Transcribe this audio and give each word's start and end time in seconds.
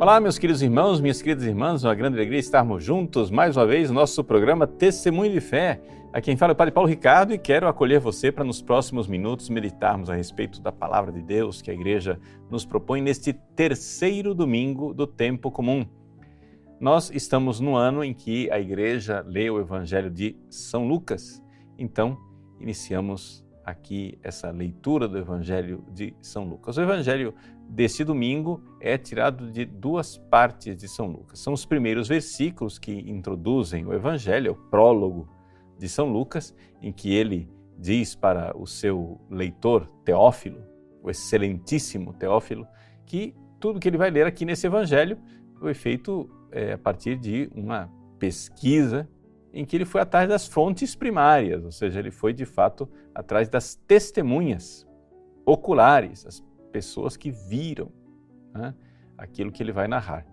Olá, 0.00 0.18
meus 0.18 0.38
queridos 0.38 0.62
irmãos, 0.62 0.98
minhas 0.98 1.20
queridas 1.20 1.44
irmãs, 1.44 1.84
uma 1.84 1.94
grande 1.94 2.16
alegria 2.16 2.38
estarmos 2.38 2.82
juntos 2.82 3.30
mais 3.30 3.54
uma 3.54 3.66
vez 3.66 3.90
no 3.90 3.96
nosso 3.96 4.24
programa 4.24 4.66
Testemunho 4.66 5.30
de 5.30 5.42
Fé. 5.42 5.78
A 6.10 6.22
quem 6.22 6.38
fala 6.38 6.52
é 6.52 6.54
o 6.54 6.56
Padre 6.56 6.72
Paulo 6.72 6.88
Ricardo 6.88 7.34
e 7.34 7.38
quero 7.38 7.68
acolher 7.68 8.00
você 8.00 8.32
para 8.32 8.42
nos 8.42 8.62
próximos 8.62 9.06
minutos 9.06 9.50
meditarmos 9.50 10.08
a 10.08 10.14
respeito 10.14 10.58
da 10.62 10.72
palavra 10.72 11.12
de 11.12 11.20
Deus 11.20 11.60
que 11.60 11.70
a 11.70 11.74
igreja 11.74 12.18
nos 12.48 12.64
propõe 12.64 13.02
neste 13.02 13.34
terceiro 13.34 14.34
domingo 14.34 14.94
do 14.94 15.06
tempo 15.06 15.50
comum. 15.50 15.84
Nós 16.80 17.10
estamos 17.14 17.60
no 17.60 17.76
ano 17.76 18.02
em 18.02 18.14
que 18.14 18.50
a 18.50 18.58
igreja 18.58 19.22
lê 19.28 19.50
o 19.50 19.60
Evangelho 19.60 20.08
de 20.08 20.34
São 20.48 20.88
Lucas, 20.88 21.42
então 21.76 22.16
iniciamos 22.58 23.44
aqui 23.70 24.18
essa 24.22 24.50
leitura 24.50 25.08
do 25.08 25.18
Evangelho 25.18 25.84
de 25.92 26.14
São 26.20 26.44
Lucas. 26.44 26.76
O 26.76 26.82
Evangelho 26.82 27.34
desse 27.68 28.04
domingo 28.04 28.62
é 28.80 28.98
tirado 28.98 29.50
de 29.50 29.64
duas 29.64 30.16
partes 30.16 30.76
de 30.76 30.88
São 30.88 31.06
Lucas. 31.06 31.38
São 31.38 31.52
os 31.52 31.64
primeiros 31.64 32.08
versículos 32.08 32.78
que 32.78 32.92
introduzem 32.92 33.86
o 33.86 33.92
Evangelho, 33.92 34.48
é 34.48 34.50
o 34.50 34.54
prólogo 34.54 35.28
de 35.78 35.88
São 35.88 36.12
Lucas, 36.12 36.54
em 36.82 36.92
que 36.92 37.14
ele 37.14 37.48
diz 37.78 38.14
para 38.14 38.56
o 38.56 38.66
seu 38.66 39.20
leitor 39.30 39.86
Teófilo, 40.04 40.62
o 41.02 41.10
excelentíssimo 41.10 42.12
Teófilo, 42.12 42.66
que 43.06 43.34
tudo 43.58 43.80
que 43.80 43.88
ele 43.88 43.96
vai 43.96 44.10
ler 44.10 44.26
aqui 44.26 44.44
nesse 44.44 44.66
Evangelho 44.66 45.18
foi 45.58 45.74
feito 45.74 46.28
é, 46.52 46.72
a 46.72 46.78
partir 46.78 47.16
de 47.16 47.50
uma 47.54 47.90
pesquisa 48.18 49.08
em 49.52 49.64
que 49.64 49.76
ele 49.76 49.84
foi 49.84 50.00
atrás 50.00 50.28
das 50.28 50.46
fontes 50.46 50.94
primárias, 50.94 51.64
ou 51.64 51.72
seja, 51.72 51.98
ele 51.98 52.10
foi 52.10 52.32
de 52.32 52.44
fato 52.44 52.88
atrás 53.14 53.48
das 53.48 53.74
testemunhas 53.74 54.86
oculares, 55.44 56.24
as 56.26 56.44
pessoas 56.70 57.16
que 57.16 57.30
viram 57.30 57.90
né, 58.54 58.74
aquilo 59.18 59.50
que 59.50 59.62
ele 59.62 59.72
vai 59.72 59.88
narrar. 59.88 60.24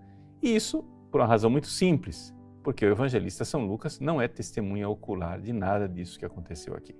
E 0.41 0.55
isso 0.55 0.83
por 1.11 1.21
uma 1.21 1.27
razão 1.27 1.49
muito 1.49 1.67
simples, 1.67 2.33
porque 2.63 2.85
o 2.85 2.91
evangelista 2.91 3.45
São 3.45 3.65
Lucas 3.65 3.99
não 3.99 4.21
é 4.21 4.27
testemunha 4.27 4.87
ocular 4.89 5.39
de 5.39 5.53
nada 5.53 5.87
disso 5.87 6.19
que 6.19 6.25
aconteceu 6.25 6.75
aqui. 6.75 6.95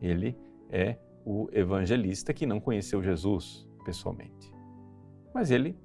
Ele 0.00 0.36
é 0.70 0.96
o 1.24 1.48
evangelista 1.52 2.32
que 2.32 2.46
não 2.46 2.60
conheceu 2.60 3.02
Jesus 3.02 3.68
pessoalmente. 3.84 4.52
Mas 5.34 5.50
ele 5.50 5.76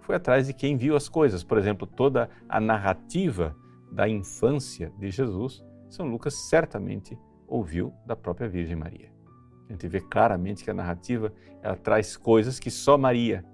foi 0.00 0.16
atrás 0.16 0.46
de 0.46 0.52
quem 0.52 0.76
viu 0.76 0.96
as 0.96 1.08
coisas. 1.08 1.44
Por 1.44 1.56
exemplo, 1.56 1.86
toda 1.86 2.28
a 2.48 2.60
narrativa 2.60 3.56
da 3.90 4.08
infância 4.08 4.92
de 4.98 5.10
Jesus, 5.10 5.64
São 5.88 6.06
Lucas 6.06 6.34
certamente 6.48 7.18
ouviu 7.46 7.92
da 8.06 8.14
própria 8.14 8.48
Virgem 8.48 8.76
Maria. 8.76 9.10
A 9.68 9.72
gente 9.72 9.86
vê 9.88 10.00
claramente 10.00 10.64
que 10.64 10.70
a 10.70 10.74
narrativa 10.74 11.32
ela 11.62 11.76
traz 11.76 12.16
coisas 12.16 12.58
que 12.58 12.70
só 12.70 12.96
Maria 12.96 13.44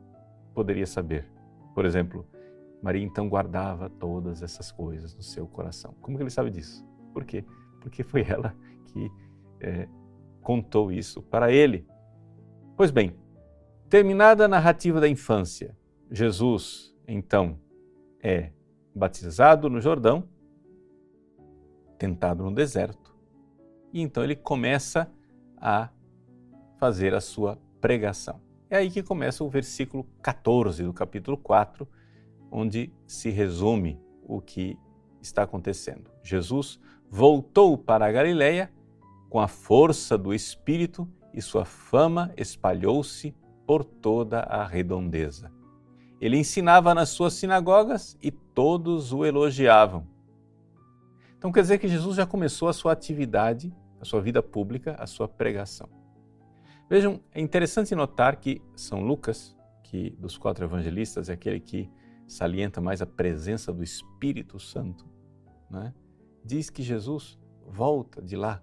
poderia 0.55 0.87
saber. 0.87 1.31
Por 1.75 1.84
exemplo, 1.84 2.27
Maria 2.83 3.05
então 3.05 3.29
guardava 3.29 3.91
todas 3.91 4.42
essas 4.42 4.70
coisas 4.70 5.14
no 5.14 5.23
seu 5.23 5.47
coração. 5.47 5.95
Como 6.01 6.17
que 6.17 6.23
ele 6.23 6.31
sabe 6.31 6.51
disso? 6.51 6.87
Por 7.12 7.25
quê? 7.25 7.45
Porque 7.81 8.03
foi 8.03 8.23
ela 8.29 8.55
que 8.87 9.11
é, 9.61 9.89
contou 10.42 10.92
isso 10.92 11.23
para 11.23 11.51
ele. 11.51 11.87
Pois 12.77 12.91
bem, 12.91 13.14
terminada 13.89 14.45
a 14.45 14.48
narrativa 14.48 15.01
da 15.01 15.09
infância, 15.09 15.77
Jesus 16.11 16.95
então 17.07 17.59
é 18.23 18.53
batizado 18.97 19.69
no 19.69 19.78
Jordão, 19.78 20.25
tentado 21.98 22.42
no 22.42 22.55
deserto, 22.55 23.14
e 23.92 24.00
então 24.00 24.25
ele 24.25 24.34
começa 24.34 25.11
a 25.58 25.91
fazer 26.78 27.14
a 27.14 27.20
sua 27.20 27.58
pregação. 27.80 28.41
É 28.70 28.78
aí 28.78 28.91
que 28.91 29.02
começa 29.02 29.44
o 29.44 29.50
versículo 29.50 30.05
14 30.22 30.83
do 30.83 30.92
capítulo 30.92 31.36
4, 31.36 31.86
onde 32.50 32.91
se 33.06 33.28
resume 33.30 34.00
o 34.22 34.41
que 34.41 34.78
está 35.20 35.42
acontecendo. 35.42 36.11
Jesus 36.22 36.80
voltou 37.11 37.77
para 37.77 38.06
a 38.06 38.12
Galiléia 38.12 38.73
com 39.28 39.39
a 39.39 39.46
força 39.46 40.17
do 40.17 40.33
Espírito 40.33 41.07
e 41.34 41.42
sua 41.42 41.64
fama 41.64 42.33
espalhou-se 42.36 43.34
por 43.67 43.84
toda 43.84 44.40
a 44.40 44.67
redondeza. 44.67 45.52
Ele 46.20 46.36
ensinava 46.36 46.94
nas 46.94 47.10
suas 47.10 47.34
sinagogas 47.34 48.16
e 48.22 48.30
todos 48.30 49.12
o 49.12 49.24
elogiavam. 49.24 50.06
Então 51.36 51.52
quer 51.52 51.60
dizer 51.62 51.78
que 51.78 51.88
Jesus 51.88 52.16
já 52.16 52.27
começou 52.27 52.68
a 52.68 52.72
sua 52.72 52.92
atividade, 52.92 53.74
a 54.00 54.04
sua 54.04 54.20
vida 54.20 54.42
pública, 54.42 54.96
a 54.98 55.06
sua 55.06 55.28
pregação. 55.28 55.88
Vejam, 56.88 57.20
é 57.32 57.40
interessante 57.40 57.94
notar 57.94 58.36
que 58.36 58.62
São 58.74 59.00
Lucas, 59.00 59.56
que 59.82 60.10
dos 60.18 60.38
quatro 60.38 60.64
evangelistas 60.64 61.28
é 61.28 61.34
aquele 61.34 61.60
que 61.60 61.90
salienta 62.27 62.80
mais 62.80 63.02
a 63.02 63.06
presença 63.06 63.72
do 63.72 63.83
Espírito 63.83 64.58
Santo, 64.58 65.06
né? 65.70 65.92
diz 66.44 66.70
que 66.70 66.83
Jesus 66.83 67.38
volta 67.66 68.22
de 68.22 68.36
lá, 68.36 68.62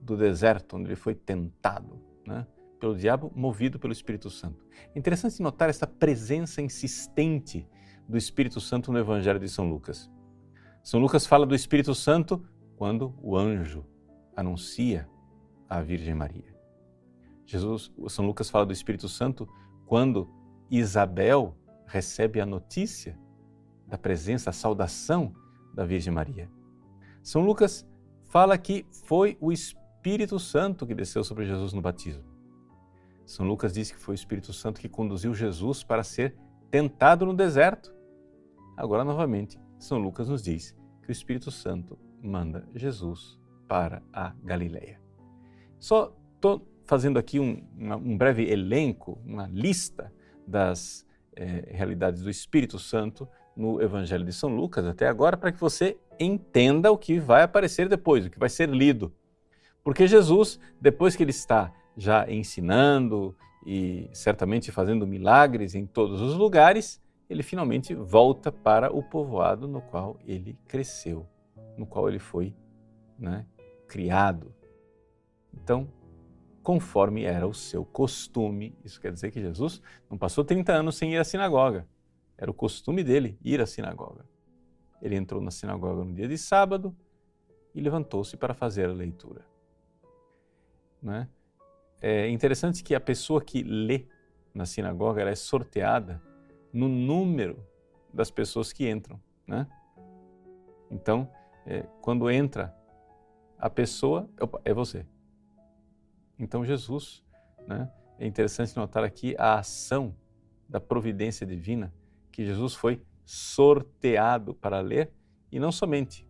do 0.00 0.16
deserto, 0.16 0.76
onde 0.76 0.88
ele 0.88 0.96
foi 0.96 1.14
tentado 1.14 2.00
né? 2.26 2.46
Pelo 2.78 2.96
diabo, 2.96 3.32
movido 3.34 3.78
pelo 3.78 3.92
Espírito 3.92 4.30
Santo. 4.30 4.64
Interessante 4.94 5.42
notar 5.42 5.68
essa 5.68 5.86
presença 5.86 6.60
insistente 6.62 7.66
do 8.08 8.16
Espírito 8.16 8.60
Santo 8.60 8.92
no 8.92 8.98
Evangelho 8.98 9.40
de 9.40 9.48
São 9.48 9.68
Lucas. 9.68 10.10
São 10.82 11.00
Lucas 11.00 11.26
fala 11.26 11.44
do 11.44 11.54
Espírito 11.54 11.94
Santo 11.94 12.44
quando 12.76 13.14
o 13.20 13.36
anjo 13.36 13.84
anuncia 14.36 15.08
à 15.68 15.80
Virgem 15.80 16.14
Maria. 16.14 16.54
Jesus, 17.44 17.92
São 18.08 18.26
Lucas 18.26 18.50
fala 18.50 18.66
do 18.66 18.72
Espírito 18.72 19.08
Santo 19.08 19.48
quando 19.86 20.28
Isabel 20.70 21.56
recebe 21.86 22.40
a 22.40 22.46
notícia 22.46 23.18
da 23.86 23.96
presença, 23.96 24.50
a 24.50 24.52
saudação 24.52 25.32
da 25.74 25.84
Virgem 25.84 26.12
Maria. 26.12 26.50
São 27.22 27.44
Lucas 27.44 27.86
fala 28.24 28.58
que 28.58 28.84
foi 29.06 29.36
o 29.40 29.52
Espírito 29.52 30.38
Santo 30.38 30.86
que 30.86 30.94
desceu 30.94 31.24
sobre 31.24 31.46
Jesus 31.46 31.72
no 31.72 31.80
batismo. 31.80 32.35
São 33.26 33.44
Lucas 33.44 33.74
diz 33.74 33.90
que 33.90 33.98
foi 33.98 34.14
o 34.14 34.16
Espírito 34.16 34.52
Santo 34.52 34.80
que 34.80 34.88
conduziu 34.88 35.34
Jesus 35.34 35.82
para 35.82 36.04
ser 36.04 36.36
tentado 36.70 37.26
no 37.26 37.34
deserto. 37.34 37.92
Agora, 38.76 39.02
novamente, 39.02 39.58
São 39.80 39.98
Lucas 39.98 40.28
nos 40.28 40.42
diz 40.42 40.76
que 41.02 41.08
o 41.08 41.12
Espírito 41.12 41.50
Santo 41.50 41.98
manda 42.22 42.66
Jesus 42.72 43.36
para 43.68 44.00
a 44.12 44.32
Galileia. 44.44 45.00
Só 45.78 46.16
estou 46.36 46.66
fazendo 46.84 47.18
aqui 47.18 47.40
um, 47.40 47.66
um, 47.76 48.16
breve 48.16 48.48
elenco, 48.48 49.20
uma 49.26 49.48
lista 49.48 50.12
das 50.46 51.04
é, 51.34 51.68
realidades 51.72 52.22
do 52.22 52.30
Espírito 52.30 52.78
Santo 52.78 53.28
no 53.56 53.82
Evangelho 53.82 54.24
de 54.24 54.32
São 54.32 54.54
Lucas 54.54 54.86
até 54.86 55.08
agora, 55.08 55.36
para 55.36 55.50
que 55.50 55.60
você 55.60 55.98
entenda 56.20 56.92
o 56.92 56.96
que 56.96 57.18
vai 57.18 57.42
aparecer 57.42 57.88
depois, 57.88 58.24
o 58.24 58.30
que 58.30 58.38
vai 58.38 58.48
ser 58.48 58.68
lido. 58.68 59.12
Porque 59.82 60.06
Jesus, 60.06 60.60
depois 60.80 61.16
que 61.16 61.24
ele 61.24 61.30
está 61.30 61.72
já 61.96 62.30
ensinando 62.30 63.34
e 63.64 64.08
certamente 64.12 64.70
fazendo 64.70 65.06
milagres 65.06 65.74
em 65.74 65.86
todos 65.86 66.20
os 66.20 66.34
lugares, 66.34 67.00
ele 67.28 67.42
finalmente 67.42 67.94
volta 67.94 68.52
para 68.52 68.94
o 68.94 69.02
povoado 69.02 69.66
no 69.66 69.80
qual 69.80 70.18
ele 70.24 70.56
cresceu, 70.68 71.26
no 71.76 71.86
qual 71.86 72.08
ele 72.08 72.18
foi 72.18 72.54
né, 73.18 73.44
criado. 73.88 74.54
Então, 75.52 75.88
conforme 76.66 77.22
era 77.22 77.46
o 77.46 77.54
seu 77.54 77.84
costume. 77.84 78.76
Isso 78.84 79.00
quer 79.00 79.12
dizer 79.12 79.30
que 79.30 79.40
Jesus 79.40 79.80
não 80.10 80.18
passou 80.18 80.44
30 80.44 80.72
anos 80.72 80.96
sem 80.96 81.14
ir 81.14 81.18
à 81.18 81.22
sinagoga. 81.22 81.86
Era 82.36 82.50
o 82.50 82.54
costume 82.54 83.04
dele 83.04 83.38
ir 83.40 83.60
à 83.60 83.66
sinagoga. 83.66 84.26
Ele 85.00 85.14
entrou 85.14 85.40
na 85.40 85.52
sinagoga 85.52 86.04
no 86.04 86.12
dia 86.12 86.26
de 86.26 86.36
sábado 86.36 86.92
e 87.72 87.80
levantou-se 87.80 88.36
para 88.36 88.52
fazer 88.52 88.88
a 88.88 88.92
leitura. 88.92 89.46
Né? 91.00 91.28
É 92.00 92.28
interessante 92.28 92.84
que 92.84 92.94
a 92.94 93.00
pessoa 93.00 93.42
que 93.42 93.62
lê 93.62 94.06
na 94.54 94.66
sinagoga 94.66 95.22
é 95.22 95.34
sorteada 95.34 96.22
no 96.72 96.88
número 96.88 97.64
das 98.12 98.30
pessoas 98.30 98.72
que 98.72 98.88
entram. 98.88 99.20
Né? 99.46 99.66
Então, 100.90 101.30
é, 101.66 101.82
quando 102.00 102.30
entra 102.30 102.74
a 103.58 103.70
pessoa, 103.70 104.28
opa, 104.40 104.60
é 104.64 104.72
você. 104.72 105.06
Então, 106.38 106.64
Jesus, 106.64 107.24
né, 107.66 107.90
é 108.18 108.26
interessante 108.26 108.76
notar 108.76 109.02
aqui 109.02 109.34
a 109.38 109.58
ação 109.58 110.14
da 110.68 110.80
providência 110.80 111.46
divina, 111.46 111.92
que 112.30 112.44
Jesus 112.44 112.74
foi 112.74 113.02
sorteado 113.24 114.54
para 114.54 114.80
ler, 114.80 115.12
e 115.50 115.58
não 115.58 115.72
somente 115.72 116.28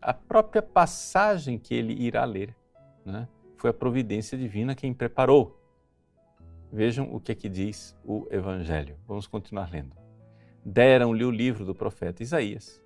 a 0.00 0.12
própria 0.12 0.60
passagem 0.60 1.58
que 1.58 1.74
ele 1.74 1.92
irá 1.94 2.24
ler, 2.24 2.56
né, 3.04 3.28
foi 3.64 3.70
a 3.70 3.72
providência 3.72 4.36
divina 4.36 4.74
quem 4.74 4.92
preparou. 4.92 5.58
Vejam 6.70 7.08
o 7.14 7.18
que 7.18 7.32
aqui 7.32 7.48
diz 7.48 7.96
o 8.04 8.28
Evangelho. 8.30 8.98
Vamos 9.08 9.26
continuar 9.26 9.70
lendo. 9.72 9.96
Deram-lhe 10.62 11.24
o 11.24 11.30
livro 11.30 11.64
do 11.64 11.74
profeta 11.74 12.22
Isaías. 12.22 12.84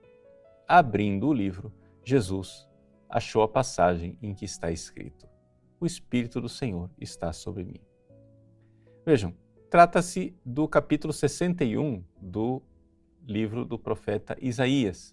Abrindo 0.68 1.26
o 1.26 1.32
livro, 1.32 1.72
Jesus 2.04 2.70
achou 3.10 3.42
a 3.42 3.48
passagem 3.48 4.16
em 4.22 4.32
que 4.32 4.44
está 4.44 4.70
escrito: 4.70 5.28
o 5.80 5.84
Espírito 5.84 6.40
do 6.40 6.48
Senhor 6.48 6.88
está 6.96 7.32
sobre 7.32 7.64
mim. 7.64 7.80
Vejam, 9.04 9.34
trata-se 9.68 10.32
do 10.44 10.68
capítulo 10.68 11.12
61 11.12 12.04
do 12.22 12.62
livro 13.26 13.64
do 13.64 13.80
profeta 13.80 14.36
Isaías. 14.40 15.12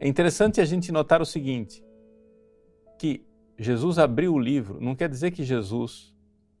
É 0.00 0.08
interessante 0.08 0.62
a 0.62 0.64
gente 0.64 0.90
notar 0.90 1.20
o 1.20 1.26
seguinte: 1.26 1.84
que 2.98 3.22
Jesus 3.58 3.98
abriu 3.98 4.34
o 4.34 4.38
livro, 4.38 4.80
não 4.80 4.94
quer 4.94 5.08
dizer 5.08 5.30
que 5.30 5.42
Jesus 5.42 6.14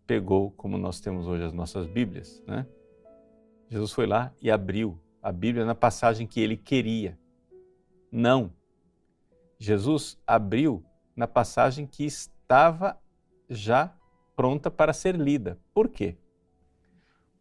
pegou, 0.06 0.50
como 0.52 0.78
nós 0.78 1.00
temos 1.00 1.26
hoje 1.26 1.44
as 1.44 1.52
nossas 1.52 1.86
Bíblias, 1.86 2.42
né? 2.46 2.66
Jesus 3.68 3.92
foi 3.92 4.06
lá 4.06 4.32
e 4.40 4.50
abriu 4.50 4.98
a 5.22 5.32
Bíblia 5.32 5.64
na 5.64 5.74
passagem 5.74 6.26
que 6.26 6.40
ele 6.40 6.56
queria. 6.56 7.18
Não. 8.10 8.52
Jesus 9.58 10.18
abriu 10.26 10.84
na 11.16 11.26
passagem 11.26 11.86
que 11.86 12.04
estava 12.04 12.98
já 13.50 13.92
pronta 14.36 14.70
para 14.70 14.92
ser 14.92 15.16
lida. 15.16 15.58
Por 15.74 15.88
quê? 15.88 16.16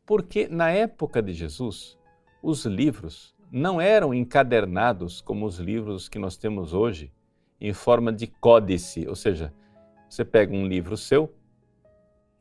Porque 0.05 0.47
na 0.47 0.71
época 0.71 1.21
de 1.21 1.33
Jesus, 1.33 1.97
os 2.41 2.65
livros 2.65 3.35
não 3.51 3.79
eram 3.79 4.13
encadernados 4.13 5.21
como 5.21 5.45
os 5.45 5.59
livros 5.59 6.09
que 6.09 6.17
nós 6.17 6.37
temos 6.37 6.73
hoje, 6.73 7.11
em 7.59 7.73
forma 7.73 8.11
de 8.11 8.27
códice, 8.27 9.07
ou 9.07 9.15
seja, 9.15 9.53
você 10.09 10.23
pega 10.23 10.53
um 10.53 10.67
livro 10.67 10.95
seu 10.97 11.33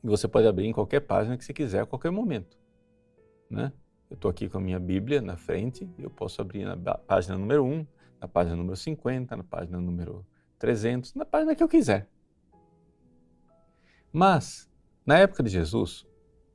e 0.02 0.08
você 0.08 0.28
pode 0.28 0.46
abrir 0.46 0.66
em 0.66 0.72
qualquer 0.72 1.00
página 1.00 1.37
que 1.37 1.44
você 1.44 1.52
quiser 1.52 1.82
a 1.82 1.87
qualquer 1.87 2.11
momento. 2.11 2.58
Né? 3.49 3.72
Eu 4.11 4.14
estou 4.14 4.31
aqui 4.31 4.49
com 4.49 4.58
a 4.58 4.61
minha 4.61 4.78
Bíblia 4.78 5.20
na 5.20 5.37
frente 5.37 5.88
e 5.99 6.02
eu 6.02 6.11
posso 6.11 6.40
abrir 6.40 6.64
na 6.64 6.76
página 6.99 7.38
número 7.38 7.64
1, 7.64 7.87
na 8.20 8.28
página 8.28 8.56
número 8.56 8.76
50, 8.76 9.37
na 9.37 9.44
página 9.44 9.81
número 9.81 10.26
300, 10.58 11.14
na 11.14 11.25
página 11.25 11.55
que 11.55 11.62
eu 11.62 11.69
quiser. 11.69 12.08
Mas, 14.12 14.70
na 15.05 15.19
época 15.19 15.43
de 15.43 15.50
Jesus, 15.50 16.06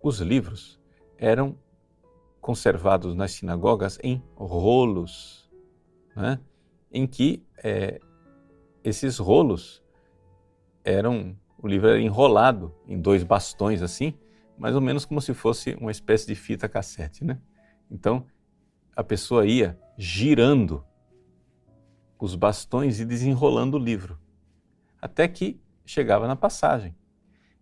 os 0.02 0.20
livros 0.20 0.80
eram 1.18 1.58
conservados 2.40 3.16
nas 3.16 3.32
sinagogas 3.32 4.00
em 4.02 4.24
rolos, 4.36 5.52
né? 6.16 6.40
em 6.92 7.06
que 7.06 7.46
é, 7.58 8.00
esses 8.90 9.18
rolos 9.18 9.82
eram, 10.84 11.38
o 11.58 11.68
livro 11.68 11.88
era 11.88 12.00
enrolado 12.00 12.74
em 12.88 13.00
dois 13.00 13.24
bastões 13.24 13.82
assim, 13.82 14.14
mais 14.58 14.76
ou 14.76 14.82
menos 14.82 15.06
como 15.06 15.22
se 15.22 15.34
fosse 15.34 15.76
uma 15.76 15.92
espécie 15.92 16.28
de 16.28 16.36
fita 16.36 16.68
cassete, 16.68 17.24
né? 17.24 17.40
Então, 17.90 18.26
a 18.96 19.04
pessoa 19.04 19.46
ia 19.46 19.80
girando 19.98 20.84
os 22.20 22.36
bastões 22.36 23.00
e 23.00 23.06
desenrolando 23.06 23.78
o 23.78 23.80
livro, 23.80 24.20
até 25.02 25.28
que 25.28 25.60
chegava 25.86 26.28
na 26.28 26.36
passagem. 26.36 26.94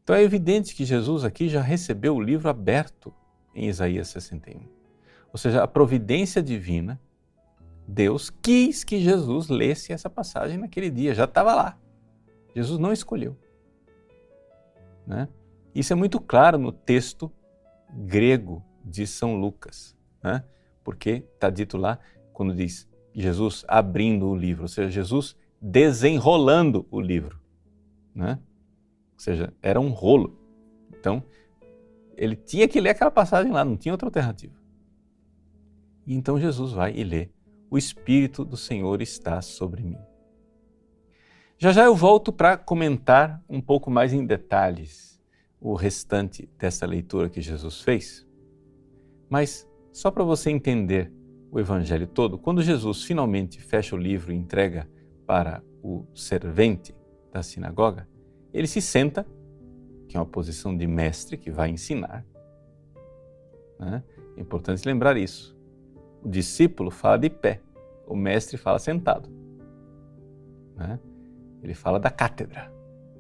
Então 0.04 0.16
é 0.16 0.24
evidente 0.24 0.74
que 0.74 0.86
Jesus 0.86 1.24
aqui 1.24 1.48
já 1.50 1.62
recebeu 1.62 2.16
o 2.16 2.22
livro 2.22 2.50
aberto 2.50 3.14
em 3.54 3.68
Isaías 3.68 4.08
61. 4.08 4.62
Ou 5.32 5.38
seja, 5.38 5.62
a 5.62 5.68
providência 5.68 6.42
divina, 6.42 7.00
Deus 7.88 8.30
quis 8.30 8.84
que 8.84 9.00
Jesus 9.00 9.48
lesse 9.48 9.94
essa 9.94 10.10
passagem 10.10 10.58
naquele 10.58 10.90
dia, 10.90 11.16
já 11.16 11.24
estava 11.24 11.56
lá. 11.56 11.78
Jesus 12.54 12.78
não 12.80 12.92
escolheu. 12.92 13.38
Né? 15.06 15.30
Isso 15.74 15.94
é 15.94 15.96
muito 15.96 16.20
claro 16.20 16.58
no 16.58 16.72
texto 16.72 17.32
grego 17.90 18.62
de 18.84 19.08
São 19.08 19.38
Lucas, 19.38 19.96
né? 20.22 20.44
porque 20.84 21.24
está 21.34 21.50
dito 21.50 21.78
lá, 21.78 21.98
quando 22.34 22.54
diz 22.54 22.90
Jesus 23.14 23.64
abrindo 23.68 24.28
o 24.28 24.36
livro, 24.36 24.64
ou 24.64 24.68
seja, 24.68 24.90
Jesus 24.90 25.36
desenrolando 25.62 26.86
o 26.92 27.00
livro. 27.00 27.40
Né? 28.14 28.38
Ou 29.14 29.20
seja, 29.20 29.54
era 29.62 29.80
um 29.80 29.90
rolo. 29.90 30.38
Então, 30.92 31.24
ele 32.18 32.36
tinha 32.36 32.68
que 32.68 32.82
ler 32.82 32.90
aquela 32.90 33.12
passagem 33.12 33.52
lá, 33.52 33.64
não 33.64 33.78
tinha 33.78 33.94
outra 33.94 34.08
alternativa. 34.08 34.54
E 36.06 36.16
então 36.16 36.40
Jesus 36.40 36.72
vai 36.72 36.94
e 36.94 37.04
lê: 37.04 37.30
O 37.70 37.78
Espírito 37.78 38.46
do 38.46 38.56
Senhor 38.56 39.02
está 39.02 39.42
sobre 39.42 39.84
mim. 39.84 39.98
Já 41.58 41.72
já 41.72 41.84
eu 41.84 41.96
volto 41.96 42.32
para 42.32 42.56
comentar 42.56 43.44
um 43.50 43.60
pouco 43.60 43.90
mais 43.90 44.14
em 44.14 44.26
detalhes 44.26 45.20
o 45.60 45.74
restante 45.74 46.48
dessa 46.58 46.86
leitura 46.86 47.30
que 47.30 47.42
Jesus 47.42 47.82
fez. 47.82 48.26
Mas, 49.30 49.68
só 49.92 50.12
para 50.12 50.24
você 50.24 50.52
entender 50.52 51.12
o 51.52 51.60
Evangelho 51.60 52.08
todo, 52.08 52.38
quando 52.38 52.62
Jesus 52.62 53.04
finalmente 53.04 53.60
fecha 53.60 53.96
o 53.96 54.00
livro 54.00 54.32
e 54.32 54.36
entrega 54.36 54.88
para 55.26 55.64
o 55.82 56.06
servente 56.14 56.96
da 57.32 57.42
sinagoga, 57.42 58.08
ele 58.54 58.68
se 58.68 58.82
senta, 58.82 59.26
que 60.08 60.16
é 60.16 60.20
uma 60.20 60.26
posição 60.26 60.78
de 60.78 60.86
mestre 60.86 61.38
que 61.38 61.50
vai 61.50 61.70
ensinar. 61.70 62.24
Né? 63.80 64.04
É 64.38 64.42
importante 64.42 64.86
lembrar 64.86 65.18
isso. 65.18 65.57
O 66.24 66.30
discípulo 66.30 66.92
fala 66.92 67.18
de 67.18 67.30
pé, 67.30 67.62
o 68.06 68.16
mestre 68.16 68.58
fala 68.58 68.80
sentado. 68.80 69.30
Né? 70.76 71.00
Ele 71.62 71.74
fala 71.74 72.00
da 72.00 72.10
cátedra, 72.10 72.72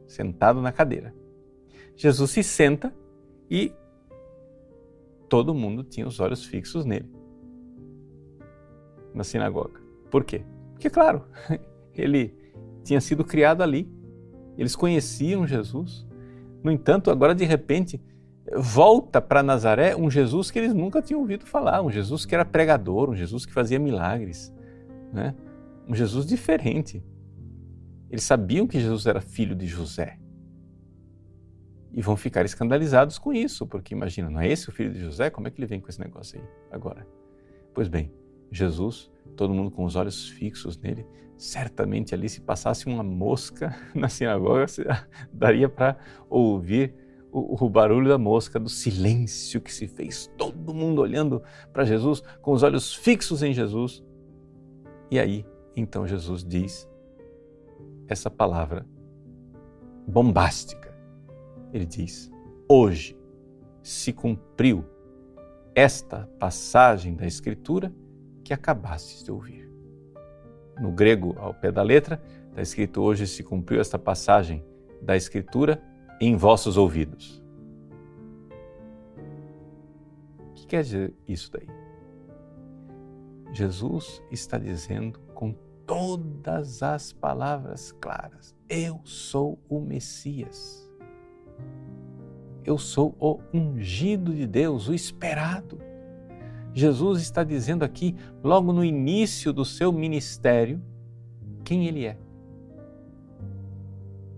sentado 0.07 0.61
na 0.61 0.71
cadeira. 0.71 1.13
Jesus 1.95 2.31
se 2.31 2.43
senta 2.43 2.93
e 3.49 3.73
todo 5.27 5.53
mundo 5.53 5.83
tinha 5.83 6.07
os 6.07 6.19
olhos 6.19 6.45
fixos 6.45 6.85
nele 6.85 7.17
na 9.13 9.23
sinagoga. 9.23 9.81
Por 10.09 10.23
quê? 10.23 10.43
Porque, 10.73 10.89
claro, 10.89 11.23
ele 11.93 12.33
tinha 12.83 13.01
sido 13.01 13.25
criado 13.25 13.61
ali, 13.61 13.91
eles 14.57 14.75
conheciam 14.75 15.45
Jesus. 15.45 16.07
No 16.63 16.71
entanto, 16.71 17.11
agora 17.11 17.35
de 17.35 17.43
repente, 17.43 18.01
volta 18.55 19.21
para 19.21 19.43
Nazaré 19.43 19.95
um 19.95 20.09
Jesus 20.09 20.49
que 20.49 20.59
eles 20.59 20.73
nunca 20.73 21.01
tinham 21.01 21.19
ouvido 21.19 21.45
falar, 21.45 21.81
um 21.81 21.91
Jesus 21.91 22.25
que 22.25 22.33
era 22.33 22.45
pregador, 22.45 23.09
um 23.09 23.15
Jesus 23.15 23.45
que 23.45 23.53
fazia 23.53 23.79
milagres, 23.79 24.53
né? 25.11 25.35
um 25.87 25.95
Jesus 25.95 26.25
diferente. 26.25 27.03
Eles 28.09 28.23
sabiam 28.23 28.67
que 28.67 28.79
Jesus 28.79 29.05
era 29.05 29.19
filho 29.21 29.55
de 29.55 29.67
José. 29.67 30.17
E 31.91 32.01
vão 32.01 32.15
ficar 32.15 32.45
escandalizados 32.45 33.17
com 33.17 33.33
isso, 33.33 33.65
porque 33.65 33.93
imagina, 33.93 34.29
não 34.29 34.39
é 34.39 34.47
esse 34.47 34.69
o 34.69 34.71
filho 34.71 34.93
de 34.93 34.99
José? 34.99 35.29
Como 35.29 35.47
é 35.47 35.51
que 35.51 35.59
ele 35.59 35.67
vem 35.67 35.81
com 35.81 35.89
esse 35.89 35.99
negócio 35.99 36.39
aí 36.39 36.47
agora? 36.71 37.07
Pois 37.73 37.87
bem, 37.87 38.11
Jesus, 38.51 39.11
todo 39.35 39.53
mundo 39.53 39.71
com 39.71 39.83
os 39.83 39.95
olhos 39.95 40.29
fixos 40.29 40.77
nele, 40.77 41.05
certamente 41.37 42.13
ali 42.13 42.29
se 42.29 42.41
passasse 42.41 42.85
uma 42.87 43.03
mosca 43.03 43.75
na 43.95 44.09
sinagoga, 44.09 44.65
daria 45.33 45.67
para 45.67 45.97
ouvir 46.29 46.93
o, 47.37 47.65
o, 47.65 47.69
barulho 47.69 48.09
da 48.09 48.17
mosca, 48.17 48.59
do 48.59 48.69
silêncio 48.69 49.61
que 49.61 49.71
se 49.71 49.87
fez, 49.87 50.27
todo 50.37 50.73
mundo 50.73 51.01
olhando 51.01 51.41
para 51.71 51.85
Jesus, 51.85 52.23
com 52.41 52.51
os 52.51 52.63
olhos 52.63 52.93
fixos 52.93 53.43
em 53.43 53.53
Jesus. 53.53 54.03
E 55.11 55.19
aí, 55.19 55.45
então 55.75 56.07
Jesus 56.07 56.43
diz 56.43 56.89
essa 58.07 58.29
palavra 58.31 58.85
bombástica. 60.07 60.95
Ele 61.71 61.85
diz: 61.85 62.31
Hoje 62.67 63.17
se 63.83 64.11
cumpriu 64.11 64.83
esta 65.75 66.27
passagem 66.39 67.15
da 67.15 67.27
Escritura 67.27 67.93
que 68.43 68.53
acabastes 68.53 69.23
de 69.23 69.31
ouvir. 69.31 69.69
No 70.79 70.91
grego, 70.91 71.35
ao 71.37 71.53
pé 71.53 71.71
da 71.71 71.83
letra, 71.83 72.21
está 72.49 72.61
escrito: 72.61 73.01
Hoje 73.01 73.27
se 73.27 73.43
cumpriu 73.43 73.79
esta 73.79 73.99
passagem 73.99 74.65
da 75.01 75.15
Escritura 75.15 75.81
em 76.19 76.35
vossos 76.35 76.77
ouvidos. 76.77 77.41
O 80.49 80.53
que 80.53 80.67
quer 80.67 80.83
dizer 80.83 81.13
isso 81.27 81.51
daí? 81.51 81.67
Jesus 83.53 84.21
está 84.29 84.57
dizendo 84.57 85.19
com 85.33 85.55
todas 85.85 86.83
as 86.83 87.13
palavras 87.13 87.91
claras: 87.93 88.55
Eu 88.67 88.99
sou 89.03 89.59
o 89.69 89.79
Messias. 89.79 90.85
Eu 92.63 92.77
sou 92.77 93.15
o 93.17 93.39
ungido 93.53 94.33
de 94.33 94.45
Deus, 94.45 94.89
o 94.89 94.93
esperado. 94.93 95.79
Jesus 96.73 97.21
está 97.21 97.43
dizendo 97.43 97.83
aqui, 97.83 98.15
logo 98.43 98.73
no 98.73 98.83
início 98.83 99.53
do 99.53 99.63
seu 99.63 99.91
ministério, 99.91 100.81
quem 101.63 101.87
ele 101.87 102.05
é, 102.05 102.17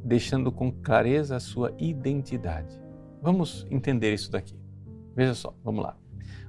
deixando 0.03 0.51
com 0.51 0.71
clareza 0.71 1.35
a 1.35 1.39
sua 1.39 1.73
identidade. 1.77 2.79
Vamos 3.21 3.65
entender 3.69 4.13
isso 4.13 4.31
daqui. 4.31 4.57
Veja 5.15 5.33
só, 5.33 5.53
vamos 5.63 5.83
lá. 5.83 5.97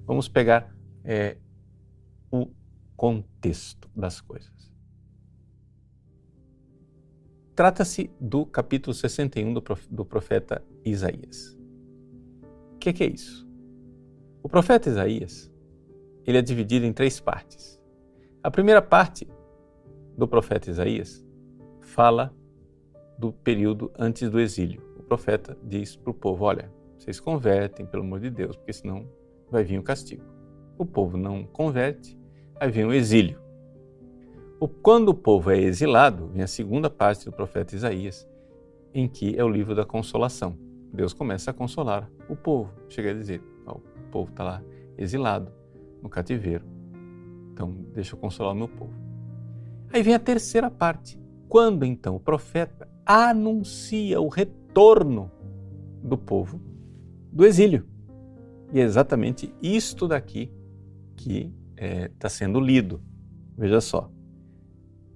Vamos 0.07 0.29
pegar 0.29 0.75
é, 1.05 1.37
o 2.31 2.49
contexto 2.97 3.91
das 3.95 4.21
coisas. 4.21 4.71
Trata-se 7.55 8.11
do 8.21 8.47
capítulo 8.47 8.95
61 8.95 9.55
do 9.91 10.05
profeta 10.05 10.65
Isaías. 10.85 11.59
O 12.75 12.79
que, 12.79 12.93
que 12.93 13.05
é 13.05 13.09
isso? 13.09 13.47
O 14.43 14.49
profeta 14.49 14.89
Isaías 14.89 15.51
ele 16.27 16.39
é 16.39 16.43
dividido 16.43 16.87
em 16.87 16.93
três 16.93 17.21
partes. 17.21 17.79
A 18.43 18.51
primeira 18.51 18.81
parte 18.81 19.29
do 20.17 20.27
profeta 20.29 20.71
Isaías 20.71 21.25
fala 21.81 22.35
do 23.21 23.33
período 23.33 23.93
antes 23.99 24.31
do 24.31 24.41
exílio. 24.41 24.83
O 24.99 25.03
profeta 25.03 25.57
diz 25.63 25.95
para 25.95 26.11
o 26.11 26.15
povo: 26.15 26.45
Olha, 26.45 26.73
vocês 26.99 27.21
convertem, 27.21 27.85
pelo 27.85 28.03
amor 28.03 28.21
de 28.21 28.31
Deus, 28.31 28.57
porque 28.57 28.73
senão 28.73 29.07
vai 29.51 29.63
vir 29.63 29.79
o 29.79 29.83
castigo. 29.83 30.25
O 30.79 30.87
povo 30.87 31.19
não 31.19 31.45
converte 31.45 32.19
Aí 32.61 32.71
vem 32.71 32.85
o 32.85 32.93
exílio. 32.93 33.41
Quando 34.83 35.09
o 35.09 35.15
povo 35.15 35.51
é 35.51 35.59
exilado, 35.59 36.27
vem 36.27 36.43
a 36.43 36.47
segunda 36.47 36.91
parte 36.91 37.25
do 37.25 37.33
profeta 37.33 37.75
Isaías, 37.75 38.29
em 38.93 39.09
que 39.09 39.35
é 39.35 39.43
o 39.43 39.49
livro 39.49 39.75
da 39.75 39.87
consolação. 39.87 40.59
Deus 40.93 41.15
começa 41.15 41.51
a 41.51 41.55
consolar 41.55 42.11
o 42.29 42.37
povo. 42.37 42.71
Chega 42.91 43.13
a 43.13 43.15
dizer: 43.15 43.43
oh, 43.67 43.79
o 43.79 44.11
povo 44.11 44.31
está 44.31 44.45
lá 44.45 44.63
exilado, 44.99 45.51
no 46.03 46.11
cativeiro. 46.11 46.67
Então, 47.51 47.73
deixa 47.95 48.15
eu 48.15 48.19
consolar 48.19 48.53
o 48.53 48.57
meu 48.57 48.69
povo. 48.69 48.93
Aí 49.91 50.03
vem 50.03 50.13
a 50.13 50.19
terceira 50.19 50.71
parte. 50.71 51.19
Quando 51.49 51.87
então 51.87 52.17
o 52.17 52.21
profeta 52.21 52.87
anuncia 53.11 54.21
o 54.21 54.29
retorno 54.29 55.33
do 56.01 56.17
povo 56.17 56.61
do 57.33 57.45
exílio. 57.45 57.85
E 58.73 58.79
é 58.79 58.85
exatamente 58.85 59.53
isto 59.61 60.07
daqui 60.07 60.53
que 61.17 61.53
está 61.75 61.85
é, 61.85 62.09
tá 62.19 62.29
sendo 62.29 62.61
lido. 62.61 63.03
Veja 63.59 63.81
só. 63.81 64.09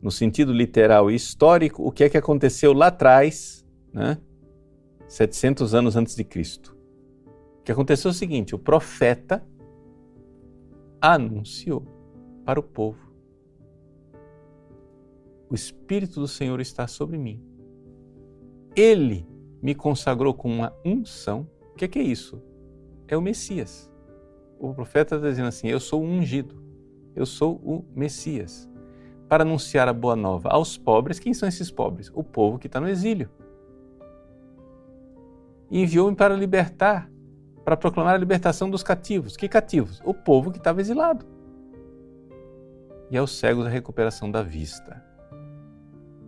No 0.03 0.11
sentido 0.11 0.53
literal 0.53 1.09
e 1.09 1.15
histórico, 1.15 1.87
o 1.87 1.93
que 1.93 2.03
é 2.03 2.09
que 2.09 2.17
aconteceu 2.17 2.73
lá 2.73 2.89
atrás, 2.89 3.65
né? 3.93 4.19
700 5.07 5.73
anos 5.73 5.95
antes 5.95 6.17
de 6.17 6.25
Cristo. 6.25 6.77
O 7.61 7.63
que 7.63 7.71
aconteceu 7.71 8.09
é 8.09 8.13
o 8.13 8.15
seguinte: 8.15 8.57
o 8.57 8.59
profeta 8.59 9.47
anunciou 11.01 11.87
para 12.45 12.59
o 12.59 12.63
povo: 12.63 12.99
O 15.49 15.55
Espírito 15.55 16.19
do 16.19 16.29
Senhor 16.29 16.61
está 16.61 16.89
sobre 16.89 17.17
mim. 17.17 17.54
Ele 18.77 19.27
me 19.63 19.75
consagrou 19.75 20.35
com 20.35 20.51
uma 20.51 20.73
unção. 20.85 21.49
O 21.73 21.77
que 21.77 21.85
é, 21.85 21.89
que 21.89 21.99
é 21.99 22.03
isso? 22.03 22.43
É 23.07 23.17
o 23.17 23.23
Messias. 23.23 23.91
O 24.59 24.75
profeta 24.75 25.17
está 25.17 25.29
dizendo 25.29 25.49
assim: 25.49 25.69
Eu 25.69 25.79
sou 25.79 26.03
o 26.03 26.05
ungido, 26.05 26.63
eu 27.15 27.25
sou 27.25 27.57
o 27.57 27.85
Messias. 27.95 28.69
Para 29.29 29.43
anunciar 29.43 29.89
a 29.89 29.93
boa 29.93 30.17
nova 30.17 30.49
aos 30.51 30.77
pobres, 30.77 31.19
quem 31.19 31.33
são 31.33 31.49
esses 31.49 31.71
pobres? 31.71 32.11
O 32.15 32.23
povo 32.23 32.59
que 32.59 32.67
está 32.67 32.81
no 32.81 32.89
exílio. 32.89 33.31
Enviou-me 35.71 36.17
para 36.17 36.35
libertar, 36.35 37.11
para 37.65 37.77
proclamar 37.77 38.15
a 38.15 38.19
libertação 38.19 38.69
dos 38.69 38.83
cativos. 38.83 39.37
Que 39.37 39.49
cativos? 39.49 40.01
O 40.05 40.13
povo 40.13 40.51
que 40.51 40.59
estava 40.59 40.81
exilado. 40.81 41.25
E 43.11 43.17
aos 43.17 43.39
cegos 43.39 43.67
a 43.67 43.71
recuperação 43.71 44.31
da 44.31 44.43
vista, 44.43 45.03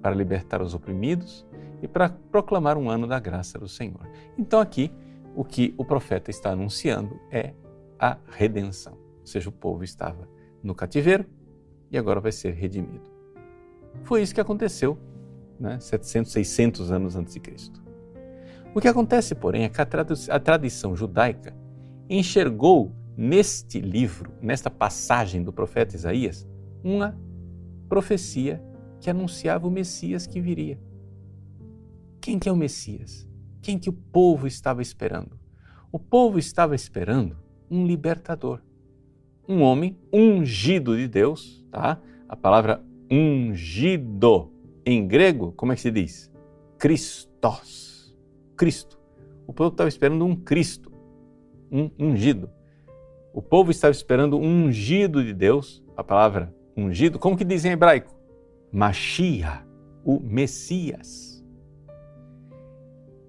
para 0.00 0.14
libertar 0.14 0.62
os 0.62 0.74
oprimidos 0.74 1.46
e 1.86 1.88
para 1.88 2.08
proclamar 2.08 2.76
um 2.76 2.90
ano 2.90 3.06
da 3.06 3.18
graça 3.20 3.58
do 3.58 3.68
Senhor. 3.68 4.08
Então, 4.36 4.60
aqui, 4.60 4.92
o 5.36 5.44
que 5.44 5.72
o 5.78 5.84
profeta 5.84 6.30
está 6.30 6.50
anunciando 6.50 7.18
é 7.30 7.54
a 7.98 8.18
redenção. 8.26 8.94
Ou 9.20 9.26
seja, 9.26 9.48
o 9.48 9.52
povo 9.52 9.84
estava 9.84 10.28
no 10.62 10.74
cativeiro 10.74 11.24
e 11.90 11.96
agora 11.96 12.20
vai 12.20 12.32
ser 12.32 12.52
redimido. 12.54 13.08
Foi 14.02 14.20
isso 14.20 14.34
que 14.34 14.40
aconteceu 14.40 14.98
né, 15.58 15.78
700, 15.78 16.32
600 16.32 16.90
anos 16.90 17.16
antes 17.16 17.34
de 17.34 17.40
Cristo. 17.40 17.80
O 18.74 18.80
que 18.80 18.88
acontece, 18.88 19.34
porém, 19.34 19.64
é 19.64 19.68
que 19.68 19.80
a 19.80 20.40
tradição 20.40 20.94
judaica 20.94 21.56
enxergou 22.10 22.92
neste 23.16 23.80
livro, 23.80 24.32
nesta 24.42 24.68
passagem 24.68 25.42
do 25.42 25.52
profeta 25.52 25.94
Isaías, 25.94 26.46
uma 26.84 27.16
profecia 27.88 28.62
que 29.00 29.08
anunciava 29.08 29.66
o 29.66 29.70
Messias 29.70 30.26
que 30.26 30.40
viria. 30.40 30.78
Quem 32.26 32.40
que 32.40 32.48
é 32.48 32.52
o 32.52 32.56
Messias? 32.56 33.24
Quem 33.62 33.78
que 33.78 33.88
o 33.88 33.92
povo 33.92 34.48
estava 34.48 34.82
esperando? 34.82 35.38
O 35.92 35.98
povo 36.00 36.40
estava 36.40 36.74
esperando 36.74 37.36
um 37.70 37.86
libertador, 37.86 38.60
um 39.48 39.62
homem 39.62 39.96
ungido 40.12 40.96
de 40.96 41.06
Deus, 41.06 41.64
tá? 41.70 42.00
A 42.28 42.34
palavra 42.34 42.84
ungido 43.08 44.50
em 44.84 45.06
grego, 45.06 45.52
como 45.52 45.70
é 45.70 45.76
que 45.76 45.82
se 45.82 45.90
diz? 45.92 46.28
Christos. 46.76 48.12
Cristo. 48.56 48.98
O 49.46 49.52
povo 49.52 49.70
estava 49.70 49.88
esperando 49.88 50.26
um 50.26 50.34
Cristo, 50.34 50.90
um 51.70 51.92
ungido. 51.96 52.50
O 53.32 53.40
povo 53.40 53.70
estava 53.70 53.92
esperando 53.92 54.36
um 54.36 54.64
ungido 54.64 55.22
de 55.22 55.32
Deus, 55.32 55.80
a 55.96 56.02
palavra 56.02 56.52
ungido, 56.76 57.20
como 57.20 57.36
que 57.36 57.44
diz 57.44 57.64
em 57.64 57.70
hebraico? 57.70 58.12
Mashiach, 58.72 59.64
o 60.04 60.18
Messias. 60.18 61.35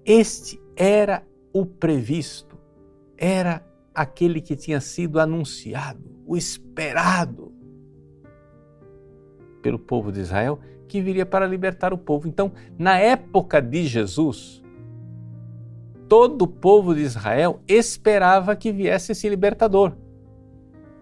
Este 0.08 0.58
era 0.74 1.22
o 1.52 1.66
previsto, 1.66 2.58
era 3.18 3.62
aquele 3.94 4.40
que 4.40 4.56
tinha 4.56 4.80
sido 4.80 5.20
anunciado, 5.20 6.02
o 6.26 6.34
esperado 6.34 7.52
pelo 9.60 9.78
povo 9.78 10.10
de 10.10 10.20
Israel, 10.20 10.60
que 10.88 11.02
viria 11.02 11.26
para 11.26 11.46
libertar 11.46 11.92
o 11.92 11.98
povo. 11.98 12.26
Então, 12.26 12.50
na 12.78 12.98
época 12.98 13.60
de 13.60 13.86
Jesus, 13.86 14.62
todo 16.08 16.40
o 16.40 16.48
povo 16.48 16.94
de 16.94 17.02
Israel 17.02 17.60
esperava 17.68 18.56
que 18.56 18.72
viesse 18.72 19.12
esse 19.12 19.28
libertador. 19.28 19.94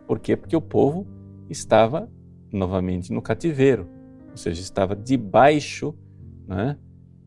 Por 0.04 0.18
quê? 0.18 0.36
Porque 0.36 0.56
o 0.56 0.60
povo 0.60 1.06
estava 1.48 2.10
novamente 2.52 3.12
no 3.12 3.22
cativeiro, 3.22 3.88
ou 4.32 4.36
seja, 4.36 4.60
estava 4.60 4.96
debaixo 4.96 5.94
né, 6.48 6.76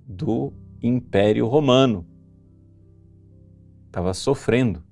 do 0.06 0.52
Império 0.82 1.48
Romano. 1.48 2.06
Estava 3.88 4.14
sofrendo. 4.14 4.84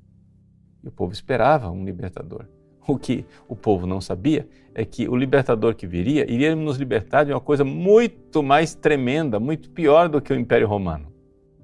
E 0.84 0.88
o 0.88 0.92
povo 0.92 1.14
esperava 1.14 1.70
um 1.70 1.86
libertador. 1.86 2.46
O 2.88 2.98
que 2.98 3.26
o 3.48 3.56
povo 3.56 3.86
não 3.86 4.00
sabia 4.00 4.48
é 4.74 4.86
que 4.86 5.10
o 5.10 5.16
libertador 5.16 5.76
que 5.76 5.86
viria 5.86 6.30
iria 6.32 6.56
nos 6.56 6.78
libertar 6.78 7.26
de 7.26 7.34
uma 7.34 7.42
coisa 7.42 7.66
muito 7.66 8.42
mais 8.42 8.74
tremenda, 8.74 9.40
muito 9.40 9.70
pior 9.70 10.08
do 10.08 10.22
que 10.22 10.32
o 10.32 10.40
Império 10.40 10.68
Romano: 10.68 11.12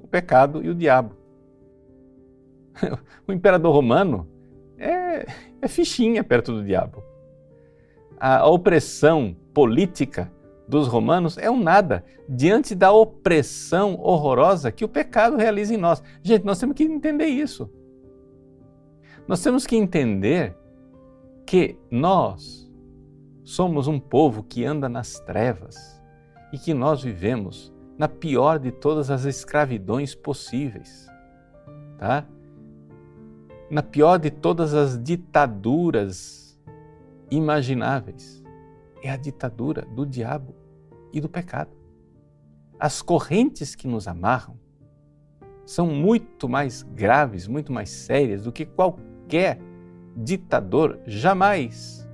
o 0.02 0.08
pecado 0.08 0.64
e 0.64 0.70
o 0.70 0.76
diabo. 0.76 1.16
O 3.26 3.32
imperador 3.32 3.74
romano 3.74 4.28
é, 4.78 5.26
é 5.62 5.68
fichinha 5.68 6.24
perto 6.24 6.52
do 6.52 6.64
diabo. 6.64 7.02
A 8.20 8.46
opressão 8.48 9.34
política 9.54 10.30
dos 10.68 10.88
romanos 10.88 11.38
é 11.38 11.50
um 11.50 11.62
nada 11.62 12.04
diante 12.28 12.74
da 12.74 12.92
opressão 12.92 14.00
horrorosa 14.00 14.72
que 14.72 14.86
o 14.86 14.90
pecado 14.90 15.38
realiza 15.38 15.74
em 15.74 15.78
nós. 15.78 16.02
Gente, 16.22 16.46
nós 16.46 16.60
temos 16.60 16.76
que 16.76 16.84
entender 16.84 17.28
isso. 17.28 17.70
Nós 19.28 19.42
temos 19.42 19.66
que 19.66 19.76
entender 19.76 20.56
que 21.46 21.78
nós 21.92 22.72
somos 23.44 23.88
um 23.88 24.00
povo 24.00 24.44
que 24.44 24.66
anda 24.66 24.88
nas 24.88 25.20
trevas 25.20 26.02
e 26.52 26.58
que 26.58 26.74
nós 26.74 27.04
vivemos 27.04 27.74
na 27.98 28.08
pior 28.08 28.58
de 28.58 28.72
todas 28.72 29.12
as 29.12 29.26
escravidões 29.26 30.16
possíveis, 30.16 31.08
tá? 31.98 32.26
Na 33.70 33.84
pior 33.84 34.18
de 34.18 34.32
todas 34.32 34.74
as 34.74 35.02
ditaduras 35.02 36.60
imagináveis 37.30 38.43
é 39.04 39.12
a 39.12 39.18
ditadura 39.18 39.84
do 39.84 40.06
diabo 40.06 40.56
e 41.12 41.20
do 41.20 41.28
pecado. 41.28 41.72
As 42.80 43.02
correntes 43.02 43.76
que 43.76 43.88
nos 43.88 44.08
amarram 44.08 44.58
são 45.66 45.88
muito 45.88 46.48
mais 46.50 46.82
graves, 46.82 47.48
muito 47.48 47.72
mais 47.72 47.90
sérias 47.90 48.44
do 48.44 48.52
que 48.52 48.66
qualquer 48.66 49.60
ditador 50.16 51.00
jamais 51.06 52.10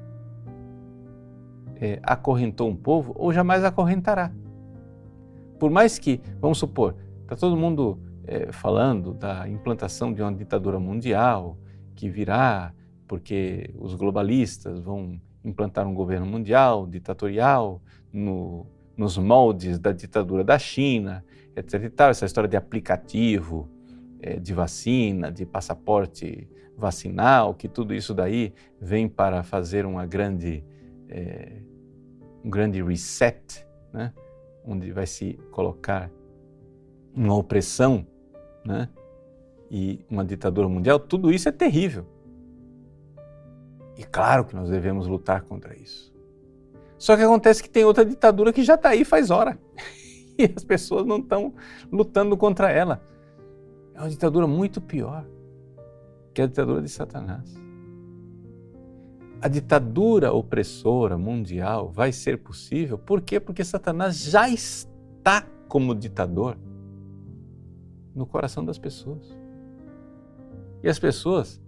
é, 1.76 2.00
acorrentou 2.04 2.70
um 2.70 2.76
povo 2.76 3.14
ou 3.16 3.32
jamais 3.32 3.64
acorrentará. 3.64 4.32
Por 5.60 5.70
mais 5.70 6.00
que, 6.00 6.22
vamos 6.40 6.58
supor, 6.58 6.96
está 7.22 7.36
todo 7.36 7.56
mundo 7.56 8.00
é, 8.26 8.52
falando 8.52 9.14
da 9.14 9.48
implantação 9.48 10.14
de 10.14 10.22
uma 10.22 10.34
ditadura 10.34 10.80
mundial 10.80 11.58
que 11.96 12.10
virá 12.10 12.74
porque 13.08 13.74
os 13.78 13.96
globalistas 13.96 14.80
vão 14.80 15.20
implantar 15.44 15.88
um 15.88 15.94
governo 15.94 16.26
mundial, 16.26 16.86
ditatorial, 16.86 17.82
no, 18.12 18.66
nos 18.98 19.18
moldes 19.18 19.80
da 19.80 19.92
ditadura 19.92 20.44
da 20.44 20.60
China, 20.60 21.24
etc. 21.56 21.84
E 21.84 21.90
tal, 21.90 22.10
essa 22.10 22.26
história 22.26 22.50
de 22.50 22.58
aplicativo, 22.58 23.70
é, 24.22 24.40
de 24.40 24.54
vacina, 24.54 25.32
de 25.32 25.46
passaporte 25.46 26.48
vacinal, 26.78 27.54
que 27.54 27.68
tudo 27.68 27.94
isso 27.94 28.14
daí 28.14 28.54
vem 28.80 29.08
para 29.08 29.44
fazer 29.44 29.86
uma 29.86 30.06
grande, 30.06 30.64
é, 31.10 31.62
um 32.44 32.50
grande 32.50 32.82
reset, 32.82 33.66
né? 33.94 34.14
onde 34.66 34.92
vai 34.92 35.06
se 35.06 35.34
colocar 35.52 36.10
uma 37.14 37.36
opressão 37.36 38.06
né? 38.66 38.90
e 39.70 40.00
uma 40.10 40.24
ditadura 40.24 40.68
mundial, 40.68 41.00
tudo 41.00 41.32
isso 41.32 41.50
é 41.50 41.52
terrível. 41.52 42.06
E 44.00 44.04
claro 44.06 44.46
que 44.46 44.56
nós 44.56 44.70
devemos 44.70 45.08
lutar 45.08 45.42
contra 45.42 45.78
isso. 45.78 46.10
Só 46.98 47.18
que 47.18 47.22
acontece 47.22 47.62
que 47.62 47.70
tem 47.70 47.84
outra 47.84 48.06
ditadura 48.06 48.54
que 48.54 48.64
já 48.64 48.76
está 48.76 48.90
aí 48.90 49.04
faz 49.04 49.30
hora. 49.30 49.60
E 50.40 50.54
as 50.56 50.64
pessoas 50.64 51.06
não 51.06 51.18
estão 51.18 51.54
lutando 51.92 52.38
contra 52.38 52.72
ela. 52.72 53.04
É 53.94 54.00
uma 54.00 54.10
ditadura 54.10 54.48
muito 54.48 54.80
pior 54.80 55.28
que 56.34 56.42
a 56.42 56.48
ditadura 56.48 56.82
de 56.82 56.88
Satanás. 56.88 57.54
a 59.42 59.50
ditadura 59.50 60.32
opressora 60.32 61.18
mundial 61.18 61.90
vai 61.90 62.14
ser 62.14 62.38
possível. 62.38 62.98
Por 62.98 63.20
quê? 63.20 63.38
Porque 63.38 63.66
Satanás 63.66 64.16
já 64.16 64.48
está 64.48 65.46
como 65.68 65.94
ditador 65.94 66.58
no 68.16 68.26
coração 68.26 68.64
das 68.64 68.78
pessoas. 68.78 69.38
E 70.82 70.88
as 70.88 70.98
pessoas 70.98 71.62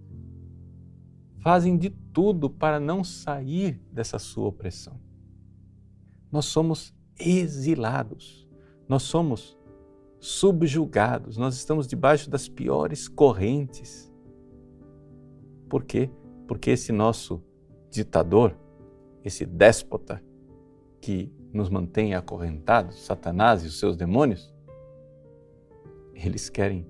fazem 1.42 1.78
de 1.78 1.90
tudo 2.14 2.50
para 2.50 2.80
não 2.80 3.04
sair 3.04 3.82
dessa 3.92 4.20
sua 4.20 4.48
opressão. 4.48 5.00
Nós 6.32 6.46
somos 6.46 6.94
exilados, 7.20 8.48
nós 8.88 9.04
somos 9.04 9.58
subjugados, 10.20 11.38
nós 11.38 11.56
estamos 11.56 11.88
debaixo 11.88 12.30
das 12.30 12.48
piores 12.48 13.08
correntes. 13.08 14.12
Por 15.70 15.84
quê? 15.84 16.10
Porque 16.48 16.72
esse 16.72 16.92
nosso 16.92 17.42
ditador, 17.90 18.56
esse 19.24 19.46
déspota 19.46 20.24
que 21.00 21.34
nos 21.54 21.70
mantém 21.70 22.14
acorrentados, 22.14 23.04
Satanás 23.04 23.64
e 23.64 23.68
os 23.68 23.80
seus 23.80 23.98
demônios, 23.98 24.54
eles 26.14 26.50
querem 26.50 26.88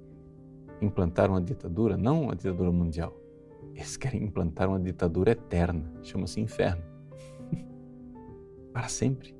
implantar 0.82 1.30
uma 1.30 1.42
ditadura, 1.42 1.96
não 1.96 2.24
uma 2.24 2.36
ditadura 2.36 2.72
mundial. 2.72 3.21
Eles 3.74 3.98
querem 3.98 4.24
implantar 4.24 4.70
uma 4.70 4.80
ditadura 4.80 5.32
eterna, 5.32 5.92
chama-se 6.04 6.40
inferno. 6.40 6.84
para 8.74 8.88
sempre. 8.88 9.36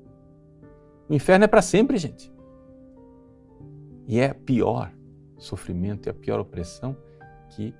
O 1.08 1.14
inferno 1.14 1.44
é 1.44 1.48
para 1.48 1.62
sempre, 1.62 1.98
gente. 1.98 2.32
E 4.06 4.18
é 4.18 4.32
pior 4.32 4.92
sofrimento 5.38 6.08
e 6.08 6.10
a 6.10 6.14
pior 6.14 6.40
opressão 6.40 6.96
que 7.50 7.74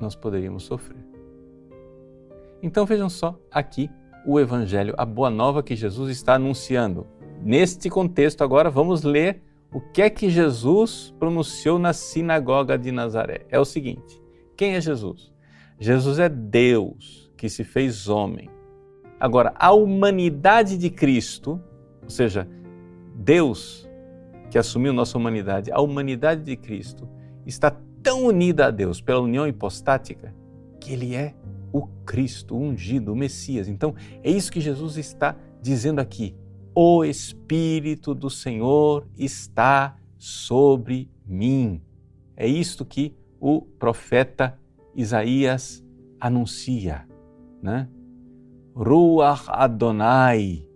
nós 0.00 0.14
poderíamos 0.14 0.64
sofrer. 0.64 1.04
Então 2.62 2.86
vejam 2.86 3.08
só 3.08 3.38
aqui 3.50 3.90
o 4.24 4.38
Evangelho, 4.38 4.94
a 4.96 5.04
boa 5.04 5.30
nova 5.30 5.62
que 5.62 5.74
Jesus 5.74 6.10
está 6.10 6.34
anunciando. 6.34 7.06
Neste 7.42 7.90
contexto, 7.90 8.42
agora 8.44 8.70
vamos 8.70 9.02
ler 9.02 9.42
o 9.72 9.80
que 9.80 10.02
é 10.02 10.10
que 10.10 10.30
Jesus 10.30 11.12
pronunciou 11.18 11.78
na 11.78 11.92
sinagoga 11.92 12.78
de 12.78 12.92
Nazaré. 12.92 13.46
É 13.48 13.58
o 13.58 13.64
seguinte: 13.64 14.22
quem 14.56 14.74
é 14.74 14.80
Jesus? 14.80 15.32
Jesus 15.82 16.20
é 16.20 16.28
Deus 16.28 17.28
que 17.36 17.48
se 17.48 17.64
fez 17.64 18.08
homem. 18.08 18.48
Agora, 19.18 19.52
a 19.56 19.72
humanidade 19.72 20.78
de 20.78 20.88
Cristo, 20.88 21.60
ou 22.00 22.08
seja, 22.08 22.48
Deus 23.16 23.90
que 24.48 24.56
assumiu 24.56 24.92
nossa 24.92 25.18
humanidade, 25.18 25.72
a 25.72 25.80
humanidade 25.80 26.44
de 26.44 26.56
Cristo 26.56 27.08
está 27.44 27.76
tão 28.00 28.26
unida 28.26 28.66
a 28.66 28.70
Deus 28.70 29.00
pela 29.00 29.20
união 29.20 29.44
hipostática 29.44 30.32
que 30.78 30.92
ele 30.92 31.16
é 31.16 31.34
o 31.72 31.88
Cristo 32.06 32.56
ungido, 32.56 33.12
o 33.12 33.16
Messias. 33.16 33.66
Então, 33.66 33.92
é 34.22 34.30
isso 34.30 34.52
que 34.52 34.60
Jesus 34.60 34.96
está 34.96 35.34
dizendo 35.60 36.00
aqui. 36.00 36.36
O 36.72 37.04
Espírito 37.04 38.14
do 38.14 38.30
Senhor 38.30 39.04
está 39.18 39.96
sobre 40.16 41.10
mim. 41.26 41.82
É 42.36 42.46
isto 42.46 42.84
que 42.84 43.16
o 43.40 43.62
profeta 43.62 44.61
Isaías 44.94 45.84
anuncia, 46.20 47.08
né? 47.62 47.88
Ruach 48.74 49.44
Adonai 49.48 50.66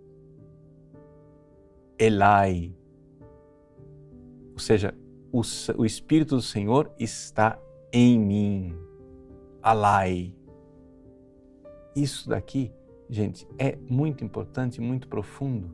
Elai. 1.99 2.75
Ou 4.53 4.59
seja, 4.59 4.93
o, 5.31 5.41
o 5.77 5.85
Espírito 5.85 6.35
do 6.35 6.41
Senhor 6.41 6.91
está 6.99 7.59
em 7.91 8.19
mim. 8.19 8.75
Alai. 9.61 10.33
Isso 11.95 12.29
daqui, 12.29 12.71
gente, 13.09 13.47
é 13.57 13.75
muito 13.89 14.23
importante, 14.23 14.79
muito 14.79 15.07
profundo. 15.07 15.71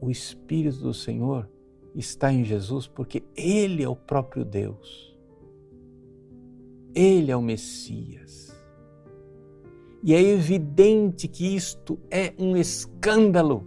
O 0.00 0.10
Espírito 0.10 0.78
do 0.78 0.92
Senhor 0.92 1.48
está 1.94 2.32
em 2.32 2.42
Jesus 2.42 2.88
porque 2.88 3.22
Ele 3.36 3.82
é 3.82 3.88
o 3.88 3.96
próprio 3.96 4.44
Deus. 4.44 5.13
Ele 6.94 7.30
é 7.30 7.36
o 7.36 7.42
Messias. 7.42 8.54
E 10.02 10.14
é 10.14 10.20
evidente 10.20 11.26
que 11.26 11.56
isto 11.56 11.98
é 12.10 12.34
um 12.38 12.56
escândalo 12.56 13.66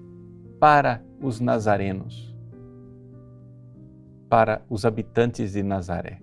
para 0.60 1.04
os 1.22 1.40
nazarenos, 1.40 2.36
para 4.30 4.62
os 4.70 4.86
habitantes 4.86 5.54
de 5.54 5.64
Nazaré. 5.64 6.22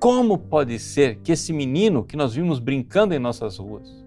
Como 0.00 0.36
pode 0.36 0.78
ser 0.78 1.20
que 1.20 1.32
esse 1.32 1.52
menino 1.52 2.04
que 2.04 2.16
nós 2.16 2.34
vimos 2.34 2.58
brincando 2.58 3.14
em 3.14 3.18
nossas 3.18 3.58
ruas, 3.58 4.04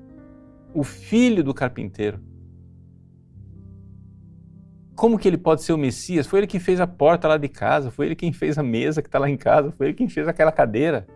o 0.73 0.83
filho 0.83 1.43
do 1.43 1.53
carpinteiro, 1.53 2.19
como 4.95 5.17
que 5.17 5.27
ele 5.27 5.37
pode 5.37 5.63
ser 5.63 5.73
o 5.73 5.77
Messias? 5.77 6.27
Foi 6.27 6.39
ele 6.39 6.47
que 6.47 6.59
fez 6.59 6.79
a 6.79 6.87
porta 6.87 7.27
lá 7.27 7.37
de 7.37 7.47
casa, 7.47 7.89
foi 7.89 8.07
ele 8.07 8.15
quem 8.15 8.33
fez 8.33 8.57
a 8.57 8.63
mesa 8.63 9.01
que 9.01 9.07
está 9.07 9.19
lá 9.19 9.29
em 9.29 9.37
casa, 9.37 9.71
foi 9.71 9.87
ele 9.87 9.95
quem 9.95 10.09
fez 10.09 10.27
aquela 10.27 10.51
cadeira. 10.51 11.07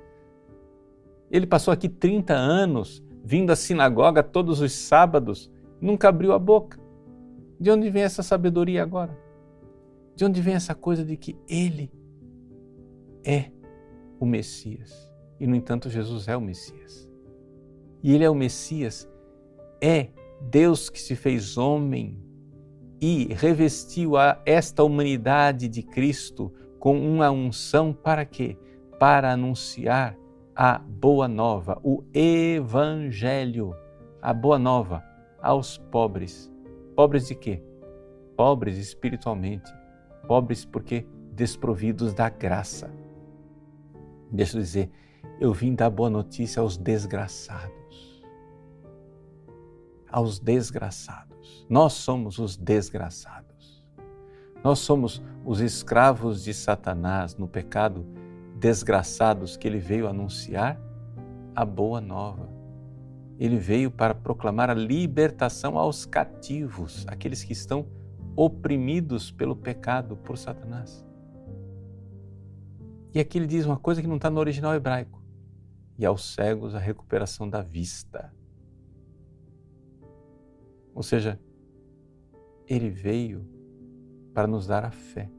Ele 1.31 1.47
passou 1.47 1.71
aqui 1.71 1.87
30 1.87 2.33
anos, 2.33 3.01
vindo 3.23 3.51
à 3.51 3.55
sinagoga 3.55 4.21
todos 4.21 4.59
os 4.59 4.73
sábados, 4.73 5.49
nunca 5.79 6.09
abriu 6.09 6.33
a 6.33 6.39
boca. 6.39 6.77
De 7.57 7.71
onde 7.71 7.89
vem 7.89 8.03
essa 8.03 8.21
sabedoria 8.21 8.83
agora? 8.83 9.17
De 10.13 10.25
onde 10.25 10.41
vem 10.41 10.55
essa 10.55 10.75
coisa 10.75 11.05
de 11.05 11.15
que 11.15 11.37
ele 11.47 11.89
é 13.23 13.49
o 14.19 14.25
Messias. 14.25 15.09
E, 15.39 15.47
no 15.47 15.55
entanto, 15.55 15.89
Jesus 15.89 16.27
é 16.27 16.35
o 16.35 16.41
Messias. 16.41 17.09
E 18.03 18.13
ele 18.13 18.25
é 18.25 18.29
o 18.29 18.35
Messias, 18.35 19.07
é 19.79 20.09
Deus 20.41 20.89
que 20.89 20.99
se 20.99 21.15
fez 21.15 21.57
homem 21.57 22.17
e 22.99 23.33
revestiu 23.33 24.17
a 24.17 24.41
esta 24.45 24.83
humanidade 24.83 25.67
de 25.67 25.81
Cristo 25.81 26.51
com 26.79 26.99
uma 26.99 27.31
unção 27.31 27.93
para 27.93 28.25
quê? 28.25 28.57
Para 28.99 29.31
anunciar 29.31 30.17
a 30.63 30.77
boa 30.77 31.27
nova, 31.27 31.79
o 31.81 32.03
evangelho, 32.13 33.75
a 34.21 34.31
boa 34.31 34.59
nova 34.59 35.03
aos 35.41 35.79
pobres. 35.79 36.53
Pobres 36.95 37.27
de 37.27 37.33
quê? 37.33 37.63
Pobres 38.37 38.77
espiritualmente, 38.77 39.73
pobres 40.27 40.63
porque 40.63 41.03
desprovidos 41.33 42.13
da 42.13 42.29
graça. 42.29 42.93
Deixa 44.31 44.55
eu 44.55 44.61
dizer, 44.61 44.91
eu 45.39 45.51
vim 45.51 45.73
dar 45.73 45.89
boa 45.89 46.11
notícia 46.11 46.61
aos 46.61 46.77
desgraçados. 46.77 48.23
Aos 50.11 50.37
desgraçados. 50.37 51.65
Nós 51.67 51.93
somos 51.93 52.37
os 52.37 52.55
desgraçados. 52.55 53.83
Nós 54.63 54.77
somos 54.77 55.23
os 55.43 55.59
escravos 55.59 56.43
de 56.43 56.53
Satanás 56.53 57.35
no 57.35 57.47
pecado, 57.47 58.05
desgraçados 58.61 59.57
que 59.57 59.67
ele 59.67 59.79
veio 59.79 60.07
anunciar 60.07 60.79
a 61.55 61.65
boa 61.65 61.99
nova. 61.99 62.47
Ele 63.39 63.57
veio 63.57 63.89
para 63.89 64.13
proclamar 64.13 64.69
a 64.69 64.75
libertação 64.75 65.79
aos 65.79 66.05
cativos, 66.05 67.03
aqueles 67.07 67.43
que 67.43 67.53
estão 67.53 67.87
oprimidos 68.35 69.31
pelo 69.31 69.55
pecado 69.55 70.15
por 70.15 70.37
Satanás. 70.37 71.03
E 73.11 73.19
aqui 73.19 73.39
ele 73.39 73.47
diz 73.47 73.65
uma 73.65 73.79
coisa 73.79 73.99
que 73.99 74.07
não 74.07 74.17
está 74.17 74.29
no 74.29 74.39
original 74.39 74.75
hebraico. 74.75 75.19
E 75.97 76.05
aos 76.05 76.35
cegos 76.35 76.75
a 76.75 76.79
recuperação 76.79 77.49
da 77.49 77.63
vista. 77.63 78.31
Ou 80.93 81.01
seja, 81.01 81.39
ele 82.67 82.91
veio 82.91 83.43
para 84.35 84.47
nos 84.47 84.67
dar 84.67 84.85
a 84.85 84.91
fé. 84.91 85.31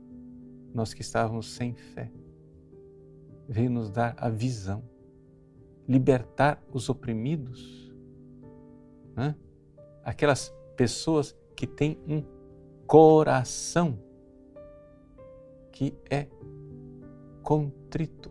Nós 0.75 0.93
que 0.93 1.03
estávamos 1.03 1.55
sem 1.55 1.73
fé. 1.73 2.11
Veio 3.53 3.69
nos 3.69 3.91
dar 3.91 4.15
a 4.17 4.31
visão, 4.31 4.83
libertar 5.87 6.59
os 6.73 6.89
oprimidos. 6.89 7.93
Né? 9.15 9.37
Aquelas 10.03 10.49
pessoas 10.75 11.37
que 11.55 11.67
têm 11.67 11.99
um 12.09 12.25
coração 12.87 13.99
que 15.71 15.95
é 16.09 16.29
contrito. 17.43 18.31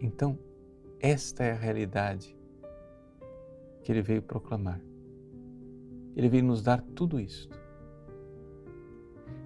Então, 0.00 0.38
esta 0.98 1.44
é 1.44 1.52
a 1.52 1.56
realidade 1.56 2.34
que 3.82 3.92
ele 3.92 4.00
veio 4.00 4.22
proclamar. 4.22 4.80
Ele 6.16 6.30
veio 6.30 6.44
nos 6.44 6.62
dar 6.62 6.80
tudo 6.94 7.20
isto. 7.20 7.60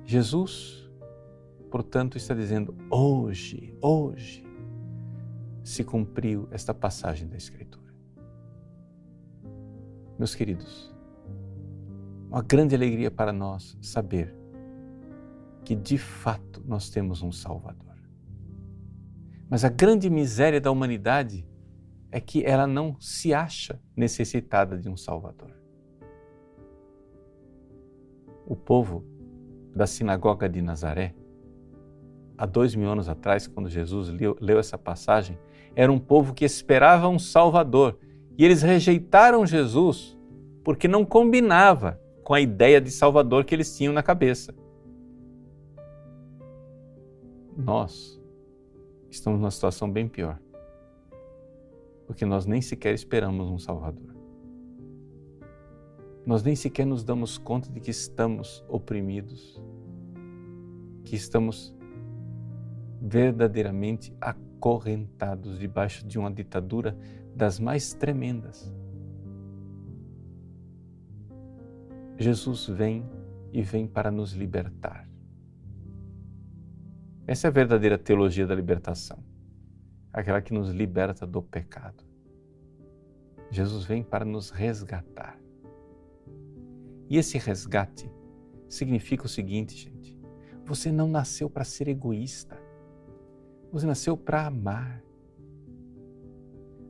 Jesus, 0.05 0.84
portanto, 1.75 2.17
está 2.17 2.33
dizendo: 2.33 2.73
hoje, 2.89 3.77
hoje, 3.83 4.47
se 5.65 5.83
cumpriu 5.83 6.47
esta 6.53 6.73
passagem 6.73 7.27
da 7.27 7.37
Escritura. 7.37 7.93
Meus 10.17 10.37
queridos, 10.37 10.95
uma 12.29 12.43
grande 12.43 12.77
alegria 12.77 13.11
para 13.11 13.33
nós 13.33 13.77
saber 13.83 14.33
que 15.65 15.75
de 15.75 15.99
fato 15.99 16.63
nós 16.65 16.91
temos 16.91 17.23
um 17.23 17.33
Salvador. 17.33 17.97
Mas 19.51 19.65
a 19.65 19.69
grande 19.69 20.09
miséria 20.09 20.61
da 20.61 20.71
humanidade 20.71 21.45
é 22.13 22.21
que 22.21 22.45
ela 22.45 22.69
não 22.69 23.01
se 23.01 23.35
acha 23.35 23.83
necessitada 23.97 24.79
de 24.79 24.89
um 24.89 24.97
Salvador. 24.97 25.51
O 28.47 28.55
povo 28.55 29.05
da 29.75 29.89
sinagoga 29.89 30.49
de 30.49 30.63
Nazaré, 30.63 31.17
há 32.37 32.47
dois 32.47 32.75
mil 32.75 32.88
anos 32.88 33.09
atrás, 33.09 33.47
quando 33.47 33.68
Jesus 33.68 34.09
leu, 34.09 34.37
leu 34.40 34.59
essa 34.59 34.79
passagem, 34.79 35.38
era 35.75 35.90
um 35.90 35.99
povo 35.99 36.35
que 36.35 36.44
esperava 36.44 37.09
um 37.09 37.18
Salvador 37.18 37.99
e 38.37 38.44
eles 38.44 38.62
rejeitaram 38.62 39.47
Jesus 39.47 40.18
porque 40.62 40.88
não 40.88 41.05
combinava 41.05 42.01
com 42.23 42.35
a 42.35 42.40
ideia 42.40 42.81
de 42.81 42.90
Salvador 42.90 43.44
que 43.44 43.55
eles 43.55 43.77
tinham 43.77 43.92
na 43.92 44.03
cabeça. 44.03 44.55
Nós 47.57 48.20
estamos 49.11 49.38
numa 49.38 49.51
situação 49.51 49.90
bem 49.90 50.09
pior 50.09 50.38
porque 52.07 52.25
nós 52.25 52.47
nem 52.47 52.61
sequer 52.61 52.94
esperamos 52.94 53.49
um 53.49 53.59
Salvador. 53.59 54.14
Nós 56.27 56.42
nem 56.42 56.57
sequer 56.57 56.87
nos 56.87 57.05
damos 57.05 57.37
conta 57.37 57.70
de 57.70 57.81
que 57.81 57.90
estamos 57.90 58.64
oprimidos, 58.68 59.61
que 61.05 61.16
estamos 61.16 61.75
verdadeiramente 63.05 64.17
acorrentados 64.21 65.59
debaixo 65.59 66.07
de 66.07 66.19
uma 66.19 66.33
ditadura 66.33 66.97
das 67.37 67.61
mais 67.61 67.93
tremendas. 67.93 68.73
Jesus 72.17 72.67
vem 72.67 73.05
e 73.53 73.62
vem 73.62 73.87
para 73.87 74.11
nos 74.11 74.33
libertar. 74.33 75.09
Essa 77.27 77.47
é 77.47 77.49
a 77.49 77.53
verdadeira 77.53 77.99
teologia 77.99 78.47
da 78.47 78.55
libertação 78.55 79.23
aquela 80.14 80.40
que 80.40 80.55
nos 80.55 80.71
liberta 80.71 81.27
do 81.27 81.43
pecado. 81.43 82.05
Jesus 83.51 83.85
vem 83.85 84.05
para 84.05 84.25
nos 84.25 84.51
resgatar. 84.51 85.37
E 87.11 87.19
esse 87.19 87.37
resgate 87.37 88.09
significa 88.69 89.27
o 89.27 89.29
seguinte, 89.29 89.77
gente: 89.77 90.17
você 90.64 90.93
não 90.93 91.09
nasceu 91.09 91.51
para 91.51 91.64
ser 91.64 91.88
egoísta, 91.88 92.57
você 93.75 93.87
nasceu 93.87 94.17
para 94.17 94.47
amar. 94.47 95.03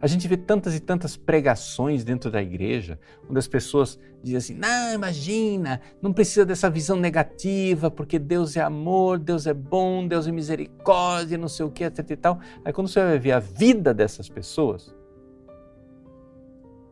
A 0.01 0.07
gente 0.07 0.29
vê 0.29 0.37
tantas 0.37 0.75
e 0.75 0.81
tantas 0.81 1.17
pregações 1.17 2.05
dentro 2.05 2.31
da 2.31 2.43
igreja, 2.43 2.99
onde 3.27 3.39
as 3.39 3.49
pessoas 3.49 3.99
dizem 4.23 4.37
assim: 4.37 4.55
não, 4.55 4.93
imagina, 4.93 5.81
não 6.03 6.13
precisa 6.13 6.45
dessa 6.45 6.69
visão 6.69 6.99
negativa, 6.99 7.91
porque 7.91 8.19
Deus 8.19 8.55
é 8.55 8.61
amor, 8.61 9.19
Deus 9.19 9.47
é 9.47 9.55
bom, 9.55 10.07
Deus 10.07 10.27
é 10.27 10.33
misericórdia, 10.33 11.39
não 11.39 11.49
sei 11.49 11.65
o 11.65 11.71
que, 11.71 11.85
etc 11.85 12.11
e 12.11 12.17
tal. 12.17 12.39
Aí 12.63 12.73
quando 12.73 12.89
você 12.89 13.03
vai 13.03 13.19
ver 13.19 13.33
a 13.33 13.39
vida 13.39 13.95
dessas 13.95 14.29
pessoas, 14.29 14.95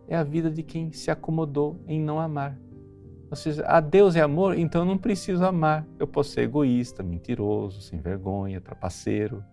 é 0.09 0.17
a 0.17 0.23
vida 0.23 0.51
de 0.51 0.63
quem 0.63 0.91
se 0.91 1.11
acomodou 1.11 1.79
em 1.87 2.01
não 2.01 2.19
amar. 2.19 2.59
Ou 3.31 3.37
seja, 3.37 3.63
a 3.67 3.81
Deus 3.81 4.17
é 4.17 4.21
amor, 4.21 4.59
então 4.59 4.83
eu 4.83 4.87
não 4.87 4.97
preciso 4.97 5.45
amar. 5.45 5.87
Eu 5.99 6.07
posso 6.07 6.31
ser 6.31 6.43
egoísta, 6.43 7.03
mentiroso, 7.03 7.83
sem 7.83 7.99
vergonha, 7.99 8.61
trapaceiro, 8.61 9.45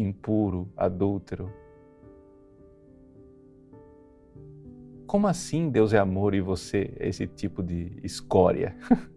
impuro, 0.00 0.68
adúltero 0.76 1.52
Como 5.08 5.26
assim 5.26 5.70
Deus 5.70 5.94
é 5.94 5.98
amor 5.98 6.34
e 6.34 6.40
você 6.42 6.92
é 7.00 7.08
esse 7.08 7.26
tipo 7.26 7.62
de 7.62 7.90
escória? 8.04 8.76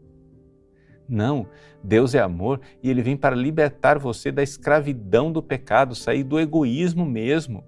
Não, 1.07 1.45
Deus 1.83 2.15
é 2.15 2.21
amor 2.21 2.61
e 2.81 2.89
ele 2.89 3.01
vem 3.01 3.17
para 3.17 3.35
libertar 3.35 3.99
você 3.99 4.31
da 4.31 4.41
escravidão 4.41 5.29
do 5.29 5.43
pecado, 5.43 5.93
sair 5.93 6.23
do 6.23 6.39
egoísmo 6.39 7.05
mesmo. 7.05 7.65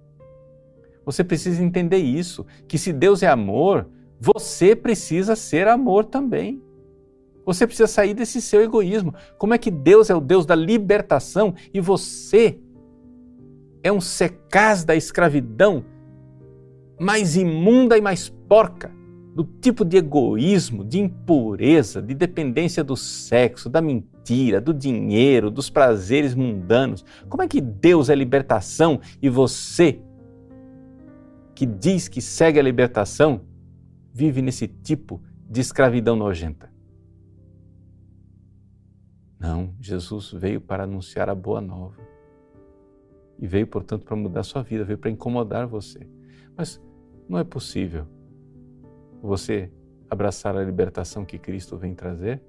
Você 1.06 1.21
precisa 1.21 1.62
entender 1.62 1.97
isso, 1.97 2.45
que 2.65 2.78
se 2.78 2.93
Deus 2.93 3.21
é 3.23 3.28
amor, 3.28 3.89
você 4.17 4.73
precisa 4.73 5.36
ser 5.36 5.67
amor 5.67 6.06
também. 6.06 6.63
Você 7.45 7.67
precisa 7.67 7.88
sair 7.88 8.13
desse 8.13 8.41
seu 8.41 8.62
egoísmo. 8.62 9.13
Como 9.38 9.54
é 9.54 9.58
que 9.58 9.69
Deus 9.69 10.10
é 10.10 10.15
o 10.15 10.21
Deus 10.21 10.45
da 10.45 10.56
libertação 10.56 11.54
e 11.73 11.82
você 11.82 12.58
é 13.84 13.91
um 13.91 14.00
secaz 14.00 14.86
da 14.86 14.96
escravidão 14.96 15.86
mais 16.98 17.36
imunda 17.36 17.98
e 17.98 18.02
mais 18.02 18.30
porca, 18.30 18.89
do 19.36 19.43
tipo 19.43 19.84
de 19.84 19.98
egoísmo, 19.98 20.86
de 20.86 21.00
impureza, 21.00 22.02
de 22.02 22.13
dependência 22.13 22.84
do 22.84 22.96
sexo, 22.96 23.67
da 23.67 23.82
mentira, 23.82 24.62
do 24.62 24.74
dinheiro, 24.74 25.52
dos 25.52 25.69
prazeres 25.69 26.34
mundanos. 26.34 27.04
Como 27.28 27.43
é 27.43 27.48
que 27.48 27.60
Deus 27.60 28.10
é 28.10 28.15
libertação 28.15 29.02
e 29.22 29.28
você, 29.30 30.00
que 31.56 31.65
diz 31.65 32.08
que 32.08 32.22
segue 32.22 32.60
a 32.60 32.63
libertação, 32.63 33.41
vive 34.13 34.41
nesse 34.41 34.67
tipo 34.67 35.22
de 35.50 35.60
escravidão 35.60 36.15
nojenta? 36.15 36.72
Não, 39.39 39.74
Jesus 39.82 40.32
veio 40.32 40.62
para 40.62 40.84
anunciar 40.84 41.28
a 41.28 41.36
boa 41.36 41.60
nova. 41.60 41.98
E 43.43 43.45
veio, 43.45 43.67
portanto, 43.67 44.06
para 44.06 44.15
mudar 44.15 44.41
sua 44.43 44.63
vida, 44.63 44.86
veio 44.86 44.97
para 44.97 45.10
incomodar 45.10 45.67
você. 45.67 46.08
Mas 46.56 46.82
não 47.27 47.38
é 47.38 47.43
possível 47.43 48.08
você 49.21 49.69
abraçar 50.10 50.56
a 50.56 50.63
libertação 50.63 51.25
que 51.25 51.38
Cristo 51.38 51.77
vem 51.77 51.93
trazer 51.93 52.41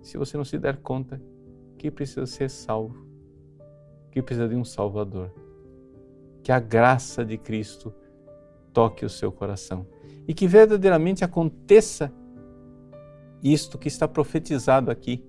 se 0.00 0.16
você 0.16 0.36
não 0.36 0.44
se 0.44 0.60
der 0.60 0.76
conta 0.76 1.20
que 1.76 1.90
precisa 1.90 2.24
ser 2.24 2.48
salvo, 2.48 3.04
que 4.12 4.22
precisa 4.22 4.48
de 4.48 4.54
um 4.54 4.64
Salvador. 4.64 5.34
Que 6.40 6.52
a 6.52 6.60
graça 6.60 7.24
de 7.24 7.36
Cristo 7.36 7.92
toque 8.72 9.04
o 9.04 9.10
seu 9.10 9.32
coração 9.32 9.88
e 10.28 10.32
que 10.32 10.46
verdadeiramente 10.46 11.24
aconteça 11.24 12.12
isto 13.42 13.76
que 13.76 13.88
está 13.88 14.06
profetizado 14.06 14.88
aqui 14.88 15.26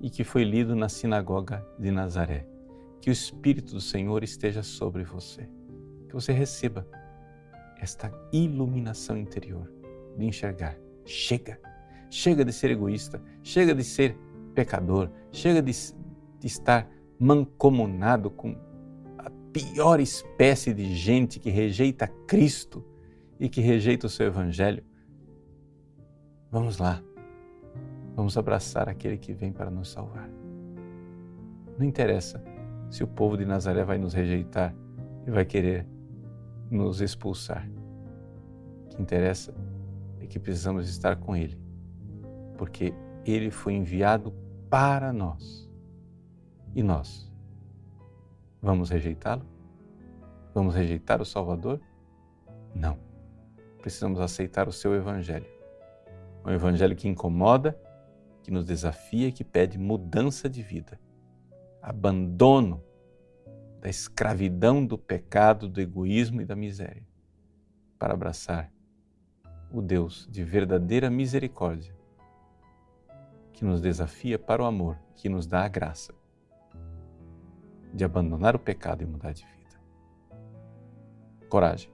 e 0.00 0.08
que 0.08 0.22
foi 0.22 0.44
lido 0.44 0.76
na 0.76 0.88
sinagoga 0.88 1.66
de 1.76 1.90
Nazaré. 1.90 2.57
Que 3.00 3.10
o 3.10 3.12
Espírito 3.12 3.74
do 3.74 3.80
Senhor 3.80 4.22
esteja 4.22 4.62
sobre 4.62 5.04
você, 5.04 5.48
que 6.08 6.14
você 6.14 6.32
receba 6.32 6.86
esta 7.80 8.12
iluminação 8.32 9.16
interior 9.16 9.70
de 10.16 10.26
enxergar. 10.26 10.76
Chega! 11.04 11.60
Chega 12.10 12.44
de 12.44 12.52
ser 12.52 12.70
egoísta, 12.70 13.22
chega 13.42 13.74
de 13.74 13.84
ser 13.84 14.16
pecador, 14.54 15.10
chega 15.30 15.62
de, 15.62 15.72
de 16.40 16.46
estar 16.46 16.90
mancomunado 17.18 18.30
com 18.30 18.56
a 19.18 19.30
pior 19.52 20.00
espécie 20.00 20.72
de 20.72 20.94
gente 20.94 21.38
que 21.38 21.50
rejeita 21.50 22.08
Cristo 22.26 22.84
e 23.38 23.48
que 23.48 23.60
rejeita 23.60 24.06
o 24.06 24.10
seu 24.10 24.26
Evangelho. 24.26 24.82
Vamos 26.50 26.78
lá, 26.78 27.02
vamos 28.16 28.38
abraçar 28.38 28.88
aquele 28.88 29.18
que 29.18 29.34
vem 29.34 29.52
para 29.52 29.70
nos 29.70 29.90
salvar. 29.90 30.30
Não 31.78 31.86
interessa 31.86 32.42
se 32.90 33.04
o 33.04 33.06
povo 33.06 33.36
de 33.36 33.44
Nazaré 33.44 33.84
vai 33.84 33.98
nos 33.98 34.14
rejeitar 34.14 34.74
e 35.26 35.30
vai 35.30 35.44
querer 35.44 35.86
nos 36.70 37.00
expulsar. 37.00 37.68
O 38.84 38.88
que 38.88 39.02
interessa 39.02 39.54
é 40.20 40.26
que 40.26 40.38
precisamos 40.38 40.88
estar 40.88 41.16
com 41.16 41.36
Ele, 41.36 41.58
porque 42.56 42.94
Ele 43.24 43.50
foi 43.50 43.74
enviado 43.74 44.32
para 44.70 45.12
nós. 45.12 45.68
E 46.74 46.82
nós? 46.82 47.30
Vamos 48.60 48.90
rejeitá-lo? 48.90 49.44
Vamos 50.54 50.74
rejeitar 50.74 51.20
o 51.20 51.24
Salvador? 51.24 51.80
Não. 52.74 52.98
Precisamos 53.80 54.20
aceitar 54.20 54.68
o 54.68 54.72
seu 54.72 54.94
Evangelho. 54.94 55.46
Um 56.44 56.50
Evangelho 56.50 56.96
que 56.96 57.08
incomoda, 57.08 57.78
que 58.42 58.50
nos 58.50 58.64
desafia, 58.64 59.30
que 59.30 59.44
pede 59.44 59.78
mudança 59.78 60.48
de 60.48 60.62
vida, 60.62 60.98
abandono 61.88 62.84
da 63.80 63.88
escravidão 63.88 64.84
do 64.84 64.98
pecado, 64.98 65.66
do 65.66 65.80
egoísmo 65.80 66.42
e 66.42 66.44
da 66.44 66.54
miséria, 66.54 67.06
para 67.98 68.12
abraçar 68.12 68.70
o 69.72 69.80
Deus 69.80 70.28
de 70.30 70.44
verdadeira 70.44 71.08
misericórdia, 71.08 71.96
que 73.54 73.64
nos 73.64 73.80
desafia 73.80 74.38
para 74.38 74.62
o 74.62 74.66
amor, 74.66 74.98
que 75.16 75.30
nos 75.30 75.46
dá 75.46 75.64
a 75.64 75.68
graça 75.68 76.14
de 77.94 78.04
abandonar 78.04 78.54
o 78.54 78.58
pecado 78.58 79.02
e 79.02 79.06
mudar 79.06 79.32
de 79.32 79.46
vida. 79.46 79.80
Coragem. 81.48 81.90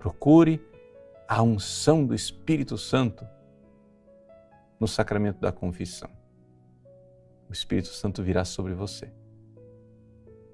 Procure 0.00 0.60
a 1.28 1.42
unção 1.42 2.04
do 2.04 2.12
Espírito 2.12 2.76
Santo 2.76 3.24
no 4.80 4.88
sacramento 4.88 5.38
da 5.38 5.52
confissão. 5.52 6.10
O 7.48 7.52
Espírito 7.52 7.88
Santo 7.88 8.20
virá 8.20 8.44
sobre 8.44 8.74
você. 8.74 9.12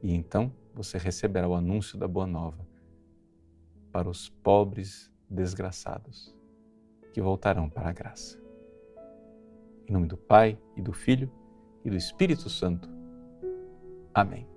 E 0.04 0.12
então 0.12 0.52
você 0.74 0.98
receberá 0.98 1.48
o 1.48 1.54
anúncio 1.54 1.96
da 1.96 2.06
boa 2.06 2.26
nova 2.26 2.68
para 3.90 4.06
os 4.06 4.28
pobres 4.28 5.10
desgraçados 5.30 6.36
que 7.14 7.22
voltarão 7.22 7.70
para 7.70 7.88
a 7.88 7.92
graça. 7.92 8.38
Em 9.88 9.92
nome 9.94 10.06
do 10.06 10.18
Pai 10.18 10.58
e 10.76 10.82
do 10.82 10.92
Filho 10.92 11.32
e 11.82 11.88
do 11.88 11.96
Espírito 11.96 12.50
Santo. 12.50 12.86
Amém. 14.12 14.53